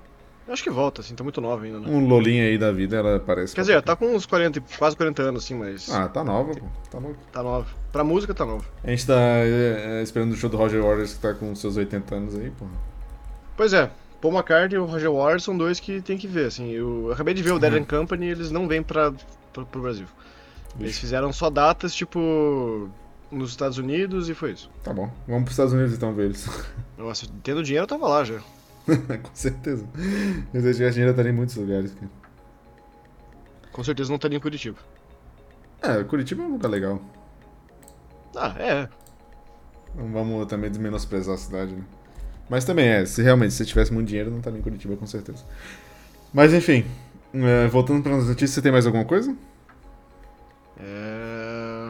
[0.48, 1.88] Acho que volta, assim, tá muito nova ainda, né?
[1.88, 3.56] Um lolinho aí da vida, ela parece.
[3.56, 5.90] Quer dizer, tá com uns 40, quase 40 anos, assim, mas.
[5.90, 6.66] Ah, tá nova, pô.
[6.92, 7.16] Tá nova.
[7.32, 7.68] Tá nova.
[7.94, 8.66] Pra música tá nova.
[8.84, 11.78] A gente tá é, é, esperando o show do Roger Waters que tá com seus
[11.78, 12.66] 80 anos aí, pô.
[13.56, 13.90] Pois é.
[14.22, 16.72] Paul McCartney e o Roger Waters são dois que tem que ver, assim.
[16.72, 17.86] Eu, eu acabei de ver o Dead uhum.
[17.86, 19.14] Company e eles não vêm pra,
[19.54, 20.08] pra, pro Brasil.
[20.80, 22.90] Eles fizeram só datas, tipo,
[23.32, 24.70] nos Estados Unidos e foi isso.
[24.84, 25.12] Tá bom.
[25.28, 26.48] Vamos pros Estados Unidos então ver eles.
[26.98, 28.40] Nossa, tendo dinheiro eu tava lá já.
[28.88, 29.86] Com certeza.
[29.96, 32.10] Se eu tivesse dinheiro, eu estaria em muitos lugares, cara.
[33.72, 34.78] Com certeza não estaria em Curitiba.
[35.82, 37.02] É, Curitiba é um lugar legal.
[38.36, 38.90] Ah, é.
[39.96, 41.84] Não vamos também desmenosprezar a cidade, né?
[42.50, 45.44] Mas também é, se realmente se tivesse muito dinheiro, não estaria em Curitiba, com certeza.
[46.34, 46.86] Mas enfim.
[47.34, 49.36] É, voltando para as notícias, você tem mais alguma coisa?
[50.80, 51.86] É...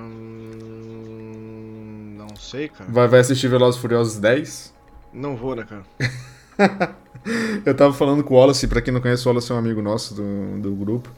[2.18, 2.90] Não sei, cara.
[2.90, 4.74] Vai, vai assistir Velozes Furiosos 10?
[5.14, 5.84] Não vou, né, cara?
[7.66, 9.82] Eu tava falando com o Wallace, pra quem não conhece, o Wallace é um amigo
[9.82, 11.10] nosso do, do grupo.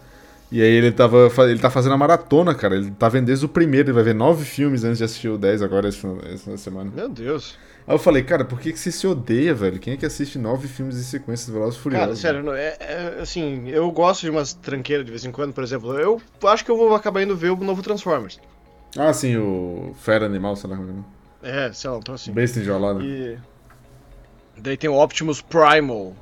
[0.52, 1.30] E aí ele tava.
[1.50, 2.76] Ele tá fazendo a maratona, cara.
[2.76, 5.38] Ele tá vendo desde o primeiro, ele vai ver nove filmes antes de assistir o
[5.38, 6.92] 10 agora essa, essa semana.
[6.94, 7.58] Meu Deus.
[7.88, 9.80] Aí eu falei, cara, por que, que você se odeia, velho?
[9.80, 12.08] Quem é que assiste nove filmes em sequência do Velozes e Furiosos?
[12.08, 15.54] Cara, sério, não- é, é, assim, eu gosto de umas tranqueiras de vez em quando,
[15.54, 15.94] por exemplo.
[16.00, 18.40] Eu acho que eu vou acabar indo ver o novo Transformers.
[18.98, 20.94] Ah, sim, o Fera Animal, sei lá como é.
[20.94, 21.06] nome.
[21.44, 22.32] É, sei lá, então assim.
[22.32, 23.04] Besta enjolada.
[23.04, 23.38] E.
[24.58, 26.14] Daí tem o Optimus Primal.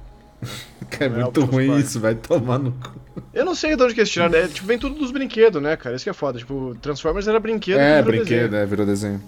[0.91, 2.91] Que é é muito Optimus ruim isso, vai tomar no cu.
[3.33, 4.35] Eu não sei de onde que eles tiraram.
[4.35, 5.95] É, tipo, vem tudo dos brinquedos, né, cara?
[5.95, 6.37] Isso que é foda.
[6.39, 7.79] Tipo, Transformers era brinquedo.
[7.79, 8.55] É, brinquedo, desenho.
[8.61, 9.21] é, virou desenho.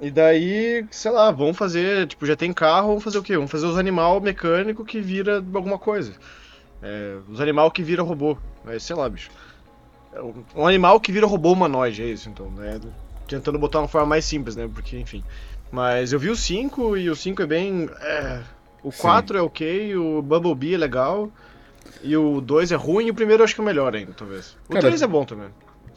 [0.00, 2.06] E daí, sei lá, vão fazer.
[2.06, 3.36] Tipo, já tem carro, vão fazer o quê?
[3.36, 6.12] Vão fazer os animal mecânico que vira alguma coisa.
[6.82, 8.36] É, os animal que vira robô.
[8.66, 9.30] É, sei lá, bicho.
[10.12, 12.50] É um- animal que vira robô humanoide, é isso, então.
[12.50, 12.78] Né?
[13.26, 14.68] Tentando botar uma forma mais simples, né?
[14.72, 15.24] Porque, enfim.
[15.72, 17.88] Mas eu vi o 5 e o 5 é bem.
[18.00, 18.42] é,
[18.82, 18.98] o Sim.
[19.02, 21.30] 4 é ok, o Bumblebee é legal.
[22.02, 24.12] E o 2 é ruim e o primeiro eu acho que é o melhor ainda,
[24.12, 24.56] talvez.
[24.68, 25.48] O Cara, 3 é bom também.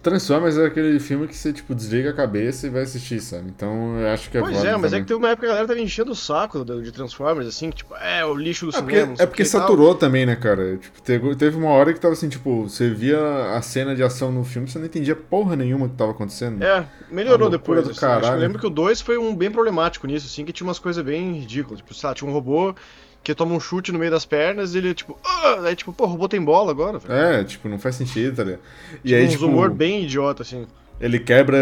[0.02, 3.46] Transformers é aquele filme que você, tipo, desliga a cabeça e vai assistir, sabe?
[3.56, 5.02] Então eu acho que é Pois é, mas é também.
[5.02, 7.78] que teve uma época que a galera tava enchendo o saco de Transformers, assim, que,
[7.78, 9.14] tipo, é o lixo do É porque, cinema.
[9.20, 9.62] é porque que e tal.
[9.62, 10.78] saturou também, né, cara?
[10.78, 13.20] Tipo, teve, teve uma hora que tava assim, tipo, você via
[13.56, 16.64] a cena de ação no filme, você não entendia porra nenhuma que tava acontecendo.
[16.64, 17.84] É, melhorou depois.
[17.84, 18.00] do assim.
[18.00, 18.36] Caralho.
[18.36, 21.04] eu lembro que o 2 foi um bem problemático nisso, assim, que tinha umas coisas
[21.04, 21.80] bem ridículas.
[21.80, 22.74] Tipo, sei lá, tinha um robô
[23.24, 25.62] que toma um chute no meio das pernas e ele, tipo, ah!
[25.66, 27.14] Aí, tipo, pô, o robô tem bola agora, velho.
[27.14, 28.62] É, tipo, não faz sentido, tá ligado?
[29.04, 30.68] E Tinha aí, uns tipo, humor bem idiota, assim.
[31.00, 31.58] ele quebra,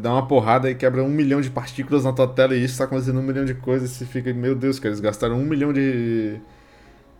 [0.00, 2.84] dá uma porrada e quebra um milhão de partículas na tua tela e isso tá
[2.84, 5.72] acontecendo um milhão de coisas e você fica, meu Deus, cara, eles gastaram um milhão
[5.72, 6.40] de...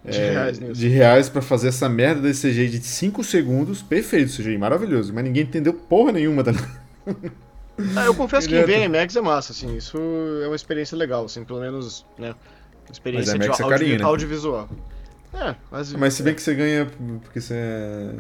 [0.07, 0.81] De é, reais nisso.
[0.81, 5.25] de reais pra fazer essa merda desse CGI de 5 segundos, perfeito CGI, maravilhoso, mas
[5.25, 6.71] ninguém entendeu porra nenhuma, tá ligado?
[7.95, 9.97] Ah, eu confesso que em é- ver IMAX é massa, assim, isso
[10.43, 12.35] é uma experiência legal, assim, pelo menos, né,
[12.93, 14.05] experiência Mas de IMAX é audio- carinho, né?
[14.05, 14.69] audiovisual.
[15.33, 15.93] É, mas...
[15.95, 16.87] Mas se bem que você ganha
[17.23, 18.15] porque você é...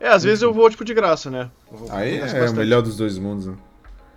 [0.00, 1.50] É, às vezes eu vou, tipo, de graça, né?
[1.90, 3.54] Aí gosto é o melhor dos dois mundos, né?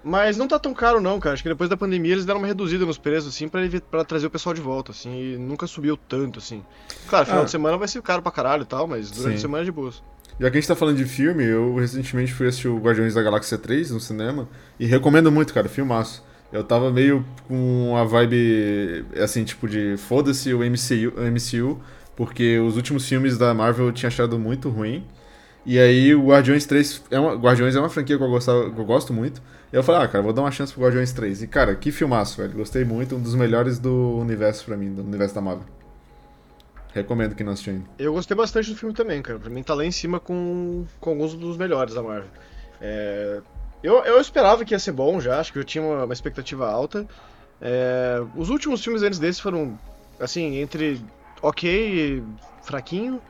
[0.04, 1.34] Mas não tá tão caro não, cara.
[1.34, 4.28] Acho que depois da pandemia eles deram uma reduzida nos preços, assim, pra, pra trazer
[4.28, 6.64] o pessoal de volta, assim, e nunca subiu tanto, assim.
[7.10, 7.46] Claro, final Ah.
[7.46, 9.38] de semana vai ser caro pra caralho e tal, mas durante Sim.
[9.38, 10.02] a semana é de boas.
[10.40, 13.22] Já que a gente tá falando de filme, eu recentemente fui assistir o Guardiões da
[13.24, 14.48] Galáxia 3 no cinema
[14.80, 16.24] e recomendo muito, cara, filmaço.
[16.52, 21.80] Eu tava meio com a vibe, assim, tipo de foda-se o MCU, MCU,
[22.16, 25.06] porque os últimos filmes da Marvel eu tinha achado muito ruim.
[25.66, 28.80] E aí o Guardiões 3 é uma, Guardiões é uma franquia que eu, gostava, que
[28.80, 29.42] eu gosto muito.
[29.72, 31.44] E eu falei, ah, cara, vou dar uma chance pro Guardiões 3.
[31.44, 32.54] E, cara, que filmaço, velho.
[32.54, 35.66] Gostei muito, um dos melhores do universo pra mim, do universo da Marvel.
[36.94, 37.86] Recomendo que não assistiu ainda.
[38.00, 39.38] Eu gostei bastante do filme também, cara.
[39.38, 42.30] Pra mim tá lá em cima com, com alguns dos melhores da Marvel.
[42.80, 43.42] É,
[43.88, 46.70] eu, eu esperava que ia ser bom já, acho que eu tinha uma, uma expectativa
[46.70, 47.08] alta.
[47.62, 49.78] É, os últimos filmes antes desse foram,
[50.20, 51.02] assim, entre
[51.42, 52.24] ok e
[52.62, 53.22] fraquinho,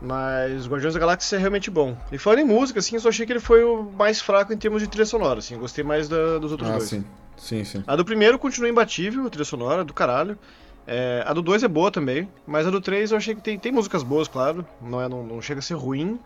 [0.00, 1.96] mas Guardiões da Galáxia é realmente bom.
[2.10, 4.56] E falando em música, assim, eu só achei que ele foi o mais fraco em
[4.56, 6.88] termos de trilha sonora, assim, gostei mais da- dos outros Ah, dois.
[6.88, 7.04] sim.
[7.36, 7.82] Sim, sim.
[7.86, 10.38] A do primeiro continua imbatível, a trilha sonora, do caralho.
[10.86, 13.58] É, a do 2 é boa também, mas a do 3 eu achei que tem,
[13.58, 14.66] tem músicas boas, claro.
[14.80, 16.18] Não, é, não, não chega a ser ruim,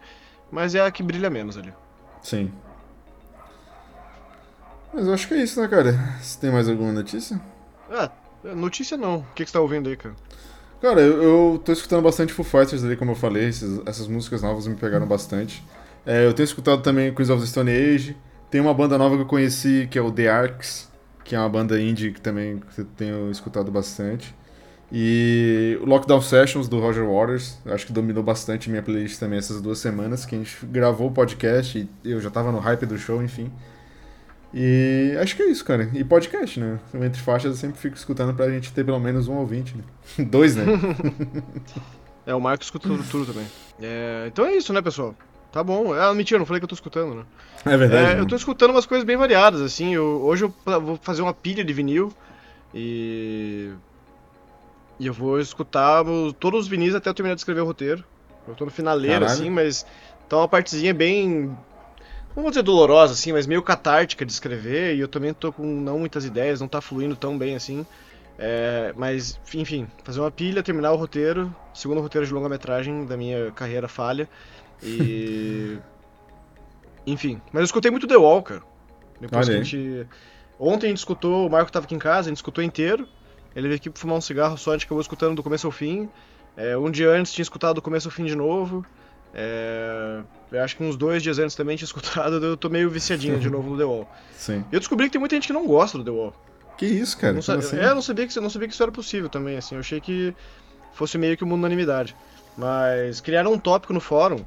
[0.50, 1.72] mas é a que brilha menos ali.
[2.22, 2.50] Sim.
[4.96, 5.92] Mas eu acho que é isso, né, cara?
[6.22, 7.38] Você tem mais alguma notícia?
[7.90, 8.10] Ah,
[8.42, 9.18] notícia não.
[9.18, 10.14] O que, que você tá ouvindo aí, cara?
[10.80, 13.46] Cara, eu, eu tô escutando bastante Foo Fighters ali, como eu falei.
[13.48, 15.62] esses- essas músicas novas me pegaram bastante.
[16.06, 18.16] É, eu tenho escutado também Queens of the Stone Age.
[18.50, 20.90] Tem uma banda nova que eu conheci, que é o The Arcs,
[21.24, 24.34] que é uma banda indie que também eu tenho escutado bastante.
[24.90, 29.60] E o Lockdown Sessions do Roger Waters, acho que dominou bastante minha playlist também essas
[29.60, 32.96] duas semanas, que a gente gravou o podcast e eu já tava no hype do
[32.96, 33.50] show, enfim.
[34.58, 35.90] E acho que é isso, cara.
[35.92, 36.78] E podcast, né?
[36.94, 39.84] Eu, Entre faixas eu sempre fico escutando pra gente ter pelo menos um ouvinte, né?
[40.24, 40.64] Dois, né?
[42.26, 43.46] É, o Marco escuta tudo, tudo também.
[43.80, 45.14] É, então é isso, né, pessoal?
[45.52, 45.92] Tá bom.
[45.92, 47.22] Ah, mentira, não falei que eu tô escutando, né?
[47.64, 48.04] É verdade.
[48.04, 48.26] É, eu mano.
[48.26, 49.94] tô escutando umas coisas bem variadas, assim.
[49.94, 52.12] eu- hoje eu vou fazer uma pilha de vinil
[52.74, 53.70] e.
[54.98, 56.02] E eu vou escutar
[56.40, 58.02] todos os vinis até eu terminar de escrever o roteiro.
[58.48, 59.32] Eu tô no finaleiro, Caralho.
[59.40, 59.86] assim, mas
[60.28, 61.56] tá uma partezinha bem.
[62.36, 64.94] Não vou dizer dolorosa, assim, mas meio catártica de escrever.
[64.94, 67.86] E eu também tô com não muitas ideias, não tá fluindo tão bem assim.
[68.38, 73.50] É, mas, enfim, fazer uma pilha, terminar o roteiro, segundo roteiro de longa-metragem da minha
[73.52, 74.28] carreira falha.
[74.82, 75.78] E.
[77.06, 78.62] Enfim, mas eu escutei muito The Wall, cara.
[79.20, 79.64] Depois que Olha a aí.
[79.64, 80.06] gente.
[80.58, 83.08] Ontem a gente escutou, o Marco tava aqui em casa, a gente escutou inteiro.
[83.54, 85.70] Ele veio aqui pra fumar um cigarro só, a gente acabou escutando do começo ao
[85.70, 86.10] fim.
[86.56, 88.84] É, um dia antes tinha escutado do começo ao fim de novo.
[89.38, 93.38] É, eu acho que uns dois dias antes também tinha escutado, eu tô meio viciadinho
[93.38, 94.08] de novo no The Wall.
[94.34, 94.64] Sim.
[94.72, 96.32] Eu descobri que tem muita gente que não gosta do The Wall.
[96.78, 97.34] Que isso, cara?
[97.34, 97.76] Não sa- assim?
[97.78, 99.74] É, eu não sabia, que, não sabia que isso era possível também, assim.
[99.74, 100.34] Eu achei que
[100.94, 102.16] fosse meio que uma unanimidade.
[102.56, 104.42] Mas criaram um tópico no fórum.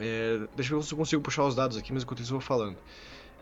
[0.00, 2.38] é, deixa eu ver se eu consigo puxar os dados aqui, mas enquanto isso eu
[2.38, 2.76] vou falando.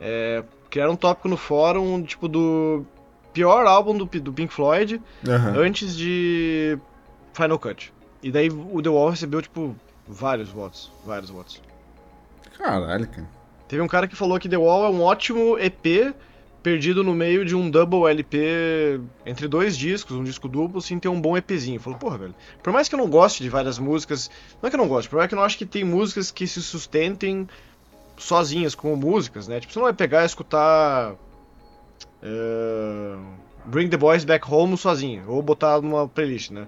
[0.01, 2.85] É, criaram um tópico no fórum, tipo, do
[3.33, 5.01] pior álbum do, do Pink Floyd
[5.59, 6.79] antes de
[7.33, 7.93] Final Cut.
[8.23, 9.75] E daí o The Wall recebeu, tipo,
[10.07, 10.91] vários votos.
[11.05, 11.61] Vários votos.
[12.57, 13.29] Caralho, cara.
[13.69, 16.15] Teve um cara que falou que The Wall é um ótimo EP
[16.63, 21.09] perdido no meio de um double LP entre dois discos, um disco duplo, sem ter
[21.09, 21.79] um bom EPzinho.
[21.79, 22.35] Falou, porra, velho.
[22.63, 24.31] Por mais que eu não goste de várias músicas,
[24.63, 26.31] não é que eu não goste, por mais que eu não acho que tem músicas
[26.31, 27.47] que se sustentem
[28.17, 29.61] sozinhas como músicas, né?
[29.61, 31.15] Tipo, você não vai pegar e escutar
[32.23, 33.17] eh,
[33.67, 36.67] Bring the Boys Back Home sozinho, ou botar numa playlist, né?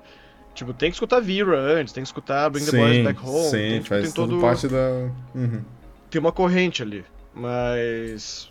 [0.57, 3.45] Tipo, tem que escutar Vira antes, tem que escutar Bring the Boys Back Home.
[3.45, 5.11] sim, tem, tipo, faz tem todo parte da...
[5.35, 5.63] Uhum.
[6.11, 7.05] tem uma corrente ali.
[7.35, 8.51] Mas.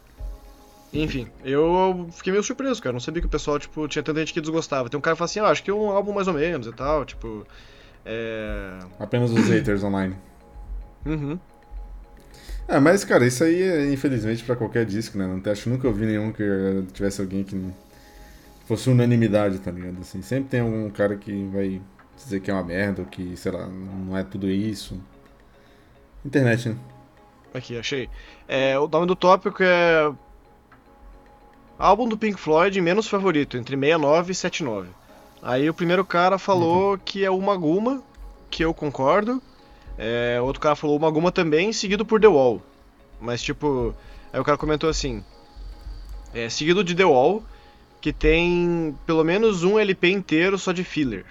[0.94, 2.94] Enfim, eu fiquei meio surpreso, cara.
[2.94, 4.88] Não sabia que o pessoal, tipo, tinha tanta gente que desgostava.
[4.90, 6.68] Tem um cara que fala assim, ah, acho que é um álbum mais ou menos
[6.68, 7.46] e tal, tipo.
[8.06, 8.78] É.
[9.00, 10.16] Apenas os haters online.
[11.06, 11.38] Uhum.
[12.68, 15.26] É, mas, cara, isso aí é infelizmente pra qualquer disco, né?
[15.28, 16.44] Não te- acho que nunca ouvi nenhum que
[16.94, 17.74] tivesse alguém que não-
[18.68, 19.98] fosse unanimidade, tá ligado?
[20.02, 21.82] Assim, sempre tem algum cara que vai
[22.16, 25.00] dizer que é uma merda, que, sei lá, não é tudo isso.
[26.26, 26.78] Internet, né?
[27.54, 28.10] Aqui, achei.
[28.48, 30.12] É, o nome do tópico é.
[31.78, 34.90] Álbum do Pink Floyd menos favorito, entre 69 e 79.
[35.42, 38.02] Aí o primeiro cara falou que é o Maguma,
[38.50, 39.42] que eu concordo.
[39.98, 42.62] É, outro cara falou o Maguma também, seguido por The Wall.
[43.20, 43.94] Mas tipo,
[44.34, 45.24] aí o cara comentou assim:
[46.34, 47.44] é, seguido de The Wall,
[48.02, 51.26] que tem pelo menos um LP inteiro só de filler.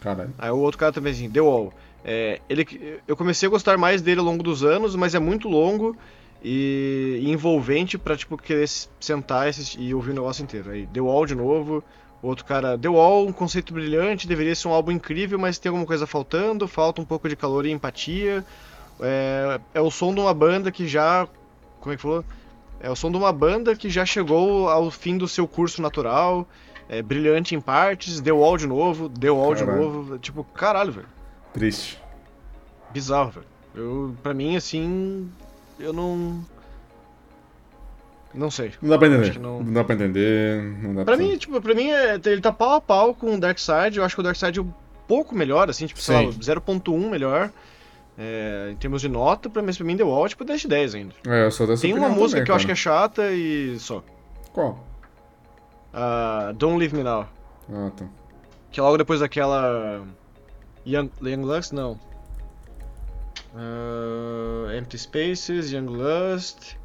[0.00, 0.32] Caralho.
[0.38, 1.72] Aí o outro cara também assim, The Wall.
[2.04, 5.48] É, ele, eu comecei a gostar mais dele ao longo dos anos, mas é muito
[5.48, 5.96] longo
[6.42, 10.70] e, envolvente pra, tipo, querer sentar e, e ouvir o negócio inteiro.
[10.70, 11.84] Aí, The Wall de novo.
[12.22, 15.86] Outro cara, The Wall, um conceito brilhante, deveria ser um álbum incrível, mas tem alguma
[15.86, 18.44] coisa faltando, falta um pouco de calor e empatia.
[19.00, 21.26] É, é o som de uma banda que já.
[21.80, 22.22] Como é que falou?
[22.78, 26.46] É o som de uma banda que já chegou ao fim do seu curso natural.
[26.92, 30.18] É brilhante em partes, The Wall de novo, The Wall de novo.
[30.18, 31.06] Tipo, caralho, velho.
[31.52, 32.02] Triste.
[32.92, 33.46] Bizarro, velho.
[33.76, 35.30] Eu, pra mim, assim,
[35.78, 36.44] eu não.
[38.34, 38.72] Não sei.
[38.82, 39.38] Não dá pra entender.
[39.38, 39.72] não- Não...
[39.72, 40.62] dá pra entender.
[40.82, 43.36] Não dá Pra pra mim, tipo, pra mim, é, ele tá pau a pau com
[43.36, 43.96] o Darkseid.
[43.96, 44.72] Eu acho que o Darkseid é um
[45.06, 46.38] pouco melhor, assim, tipo, sei lá, Sim.
[46.40, 47.52] 0.1 melhor.
[48.18, 50.94] É, em termos de nota, pra mim, pra mim The Wall tipo 10 de 10
[50.96, 51.14] ainda.
[51.26, 53.78] É, eu sou dessa Tem uma música também, que eu acho que é chata e
[53.78, 54.02] só.
[54.52, 54.89] Qual?
[55.92, 57.26] Ah, Don't Leave Me Now.
[57.72, 58.06] Ah, tá.
[58.70, 60.04] Que é logo depois daquela.
[60.86, 61.72] Young, Young Lust?
[61.74, 61.98] Não.
[63.56, 66.76] Ah, Empty Spaces, Young Lust.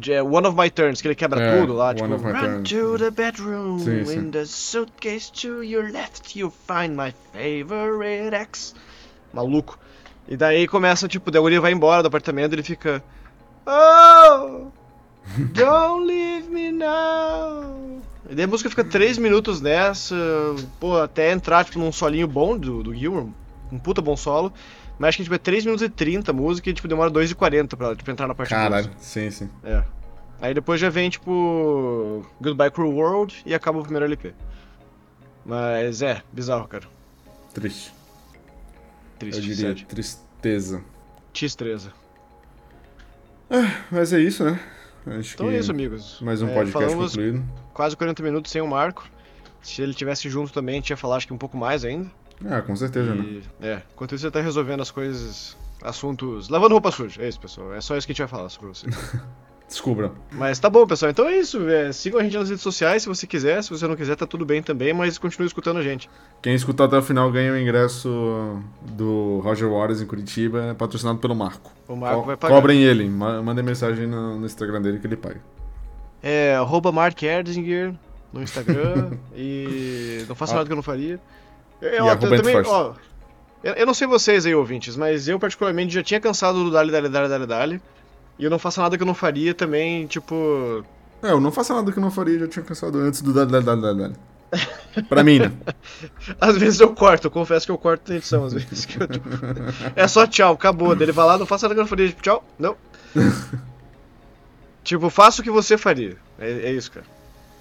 [0.00, 2.08] Je- One of My Turns, que ele quebra É, tudo lá, tipo.
[2.08, 2.68] Run Turns.
[2.70, 4.18] to the bedroom, Sim, sim.
[4.18, 8.74] in the suitcase to your left, you find my favorite ex.
[9.32, 9.78] Maluco.
[10.26, 13.04] E daí começa, tipo, daí o Uri vai embora do apartamento e ele fica.
[13.66, 14.66] Oh!
[15.54, 17.83] Don't leave me now!
[18.28, 20.14] E daí a música fica 3 minutos nessa,
[20.80, 23.28] pô, até entrar tipo, num solinho bom do, do Gilmour,
[23.70, 24.52] um puta bom solo.
[24.98, 27.32] Mas acho que tipo, é 3 minutos e 30 a música e tipo, demora 2
[27.32, 29.50] e 40 pra tipo, entrar na parte Caralho, sim, sim.
[29.62, 29.82] É.
[30.40, 34.32] Aí depois já vem, tipo, Goodbye Cruel World e acaba o primeiro LP.
[35.44, 36.86] Mas é, bizarro, cara.
[37.52, 37.92] Triste.
[39.18, 39.86] Triste, eu diria sad.
[39.86, 40.82] tristeza.
[41.34, 41.90] X13.
[43.90, 44.58] Mas é isso, né?
[45.06, 46.18] Acho Então que é isso, amigos.
[46.20, 47.44] mais um É, podcast falamos concluído.
[47.74, 49.04] Quase 40 minutos sem o Marco.
[49.60, 52.10] Se ele tivesse junto também, a gente ia falar acho que um pouco mais ainda.
[52.46, 53.22] Ah, com certeza, né?
[53.24, 56.48] E, é, enquanto isso, ele tá resolvendo as coisas, assuntos.
[56.48, 57.22] Lavando roupa suja.
[57.22, 57.74] É isso, pessoal.
[57.74, 58.86] É só isso que a gente vai falar sobre você.
[59.66, 60.12] Descubra.
[60.30, 61.10] mas tá bom, pessoal.
[61.10, 61.66] Então é isso.
[61.68, 63.62] É, sigam a gente nas redes sociais se você quiser.
[63.62, 64.92] Se você não quiser, tá tudo bem também.
[64.92, 66.08] Mas continue escutando a gente.
[66.42, 71.34] Quem escutar até o final ganha o ingresso do Roger Waters em Curitiba, patrocinado pelo
[71.34, 71.72] Marco.
[71.88, 72.54] O Marco Co- vai pagar.
[72.54, 75.40] Cobrem ele, ma- mandem mensagem no, no Instagram dele que ele paga.
[76.26, 77.92] É, arroba Mark Erdinger
[78.32, 79.10] no Instagram.
[79.36, 80.56] e não faça Ah.
[80.56, 81.20] nada que eu não faria.
[81.82, 82.94] Eu, também, ó,
[83.62, 86.90] eu, eu não sei vocês aí, ouvintes, mas eu particularmente já tinha cansado do Dali,
[86.90, 87.82] Dali, Dali, Dali, Dali.
[88.38, 90.82] E eu não faço nada que eu não faria também, tipo.
[91.22, 93.52] É, eu não faço nada que eu não faria, já tinha cansado antes do Dali
[93.52, 94.14] Dali Dali Dali.
[95.08, 95.52] Pra mim, né?
[96.40, 98.84] Às vezes eu corto, eu confesso que eu corto na edição, às vezes.
[98.86, 99.28] que eu, tipo,
[99.96, 100.94] é só tchau, acabou.
[100.94, 102.76] Daí Ele vai lá, não faça nada que eu não faria, tipo, tchau, não.
[104.84, 106.16] Tipo, faça o que você faria.
[106.38, 107.06] É, é isso, cara.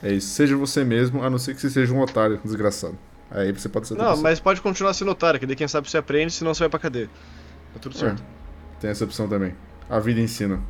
[0.03, 0.28] É isso.
[0.28, 2.99] Seja você mesmo, a não ser que você seja um otário, desgraçado.
[3.32, 3.95] Aí você pode ser.
[3.95, 6.69] Não, mas pode continuar sendo otário, que daí quem sabe você aprende, senão você vai
[6.69, 7.09] pra cadeia.
[7.74, 7.99] Tá tudo é.
[7.99, 8.21] certo.
[8.21, 9.55] É, tem essa opção também.
[9.89, 10.61] A vida ensina.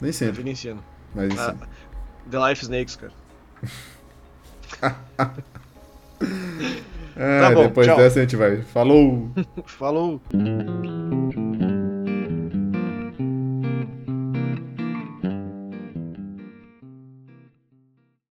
[0.00, 0.34] Nem sempre.
[0.34, 0.80] A vida ensina.
[1.12, 1.58] Mas ah, ensina.
[1.60, 2.30] A...
[2.30, 3.12] The Life Snakes, cara.
[7.16, 7.96] é, tá bom, depois tchau.
[7.96, 8.62] dessa a gente vai.
[8.62, 9.30] Falou!
[9.66, 10.22] Falou!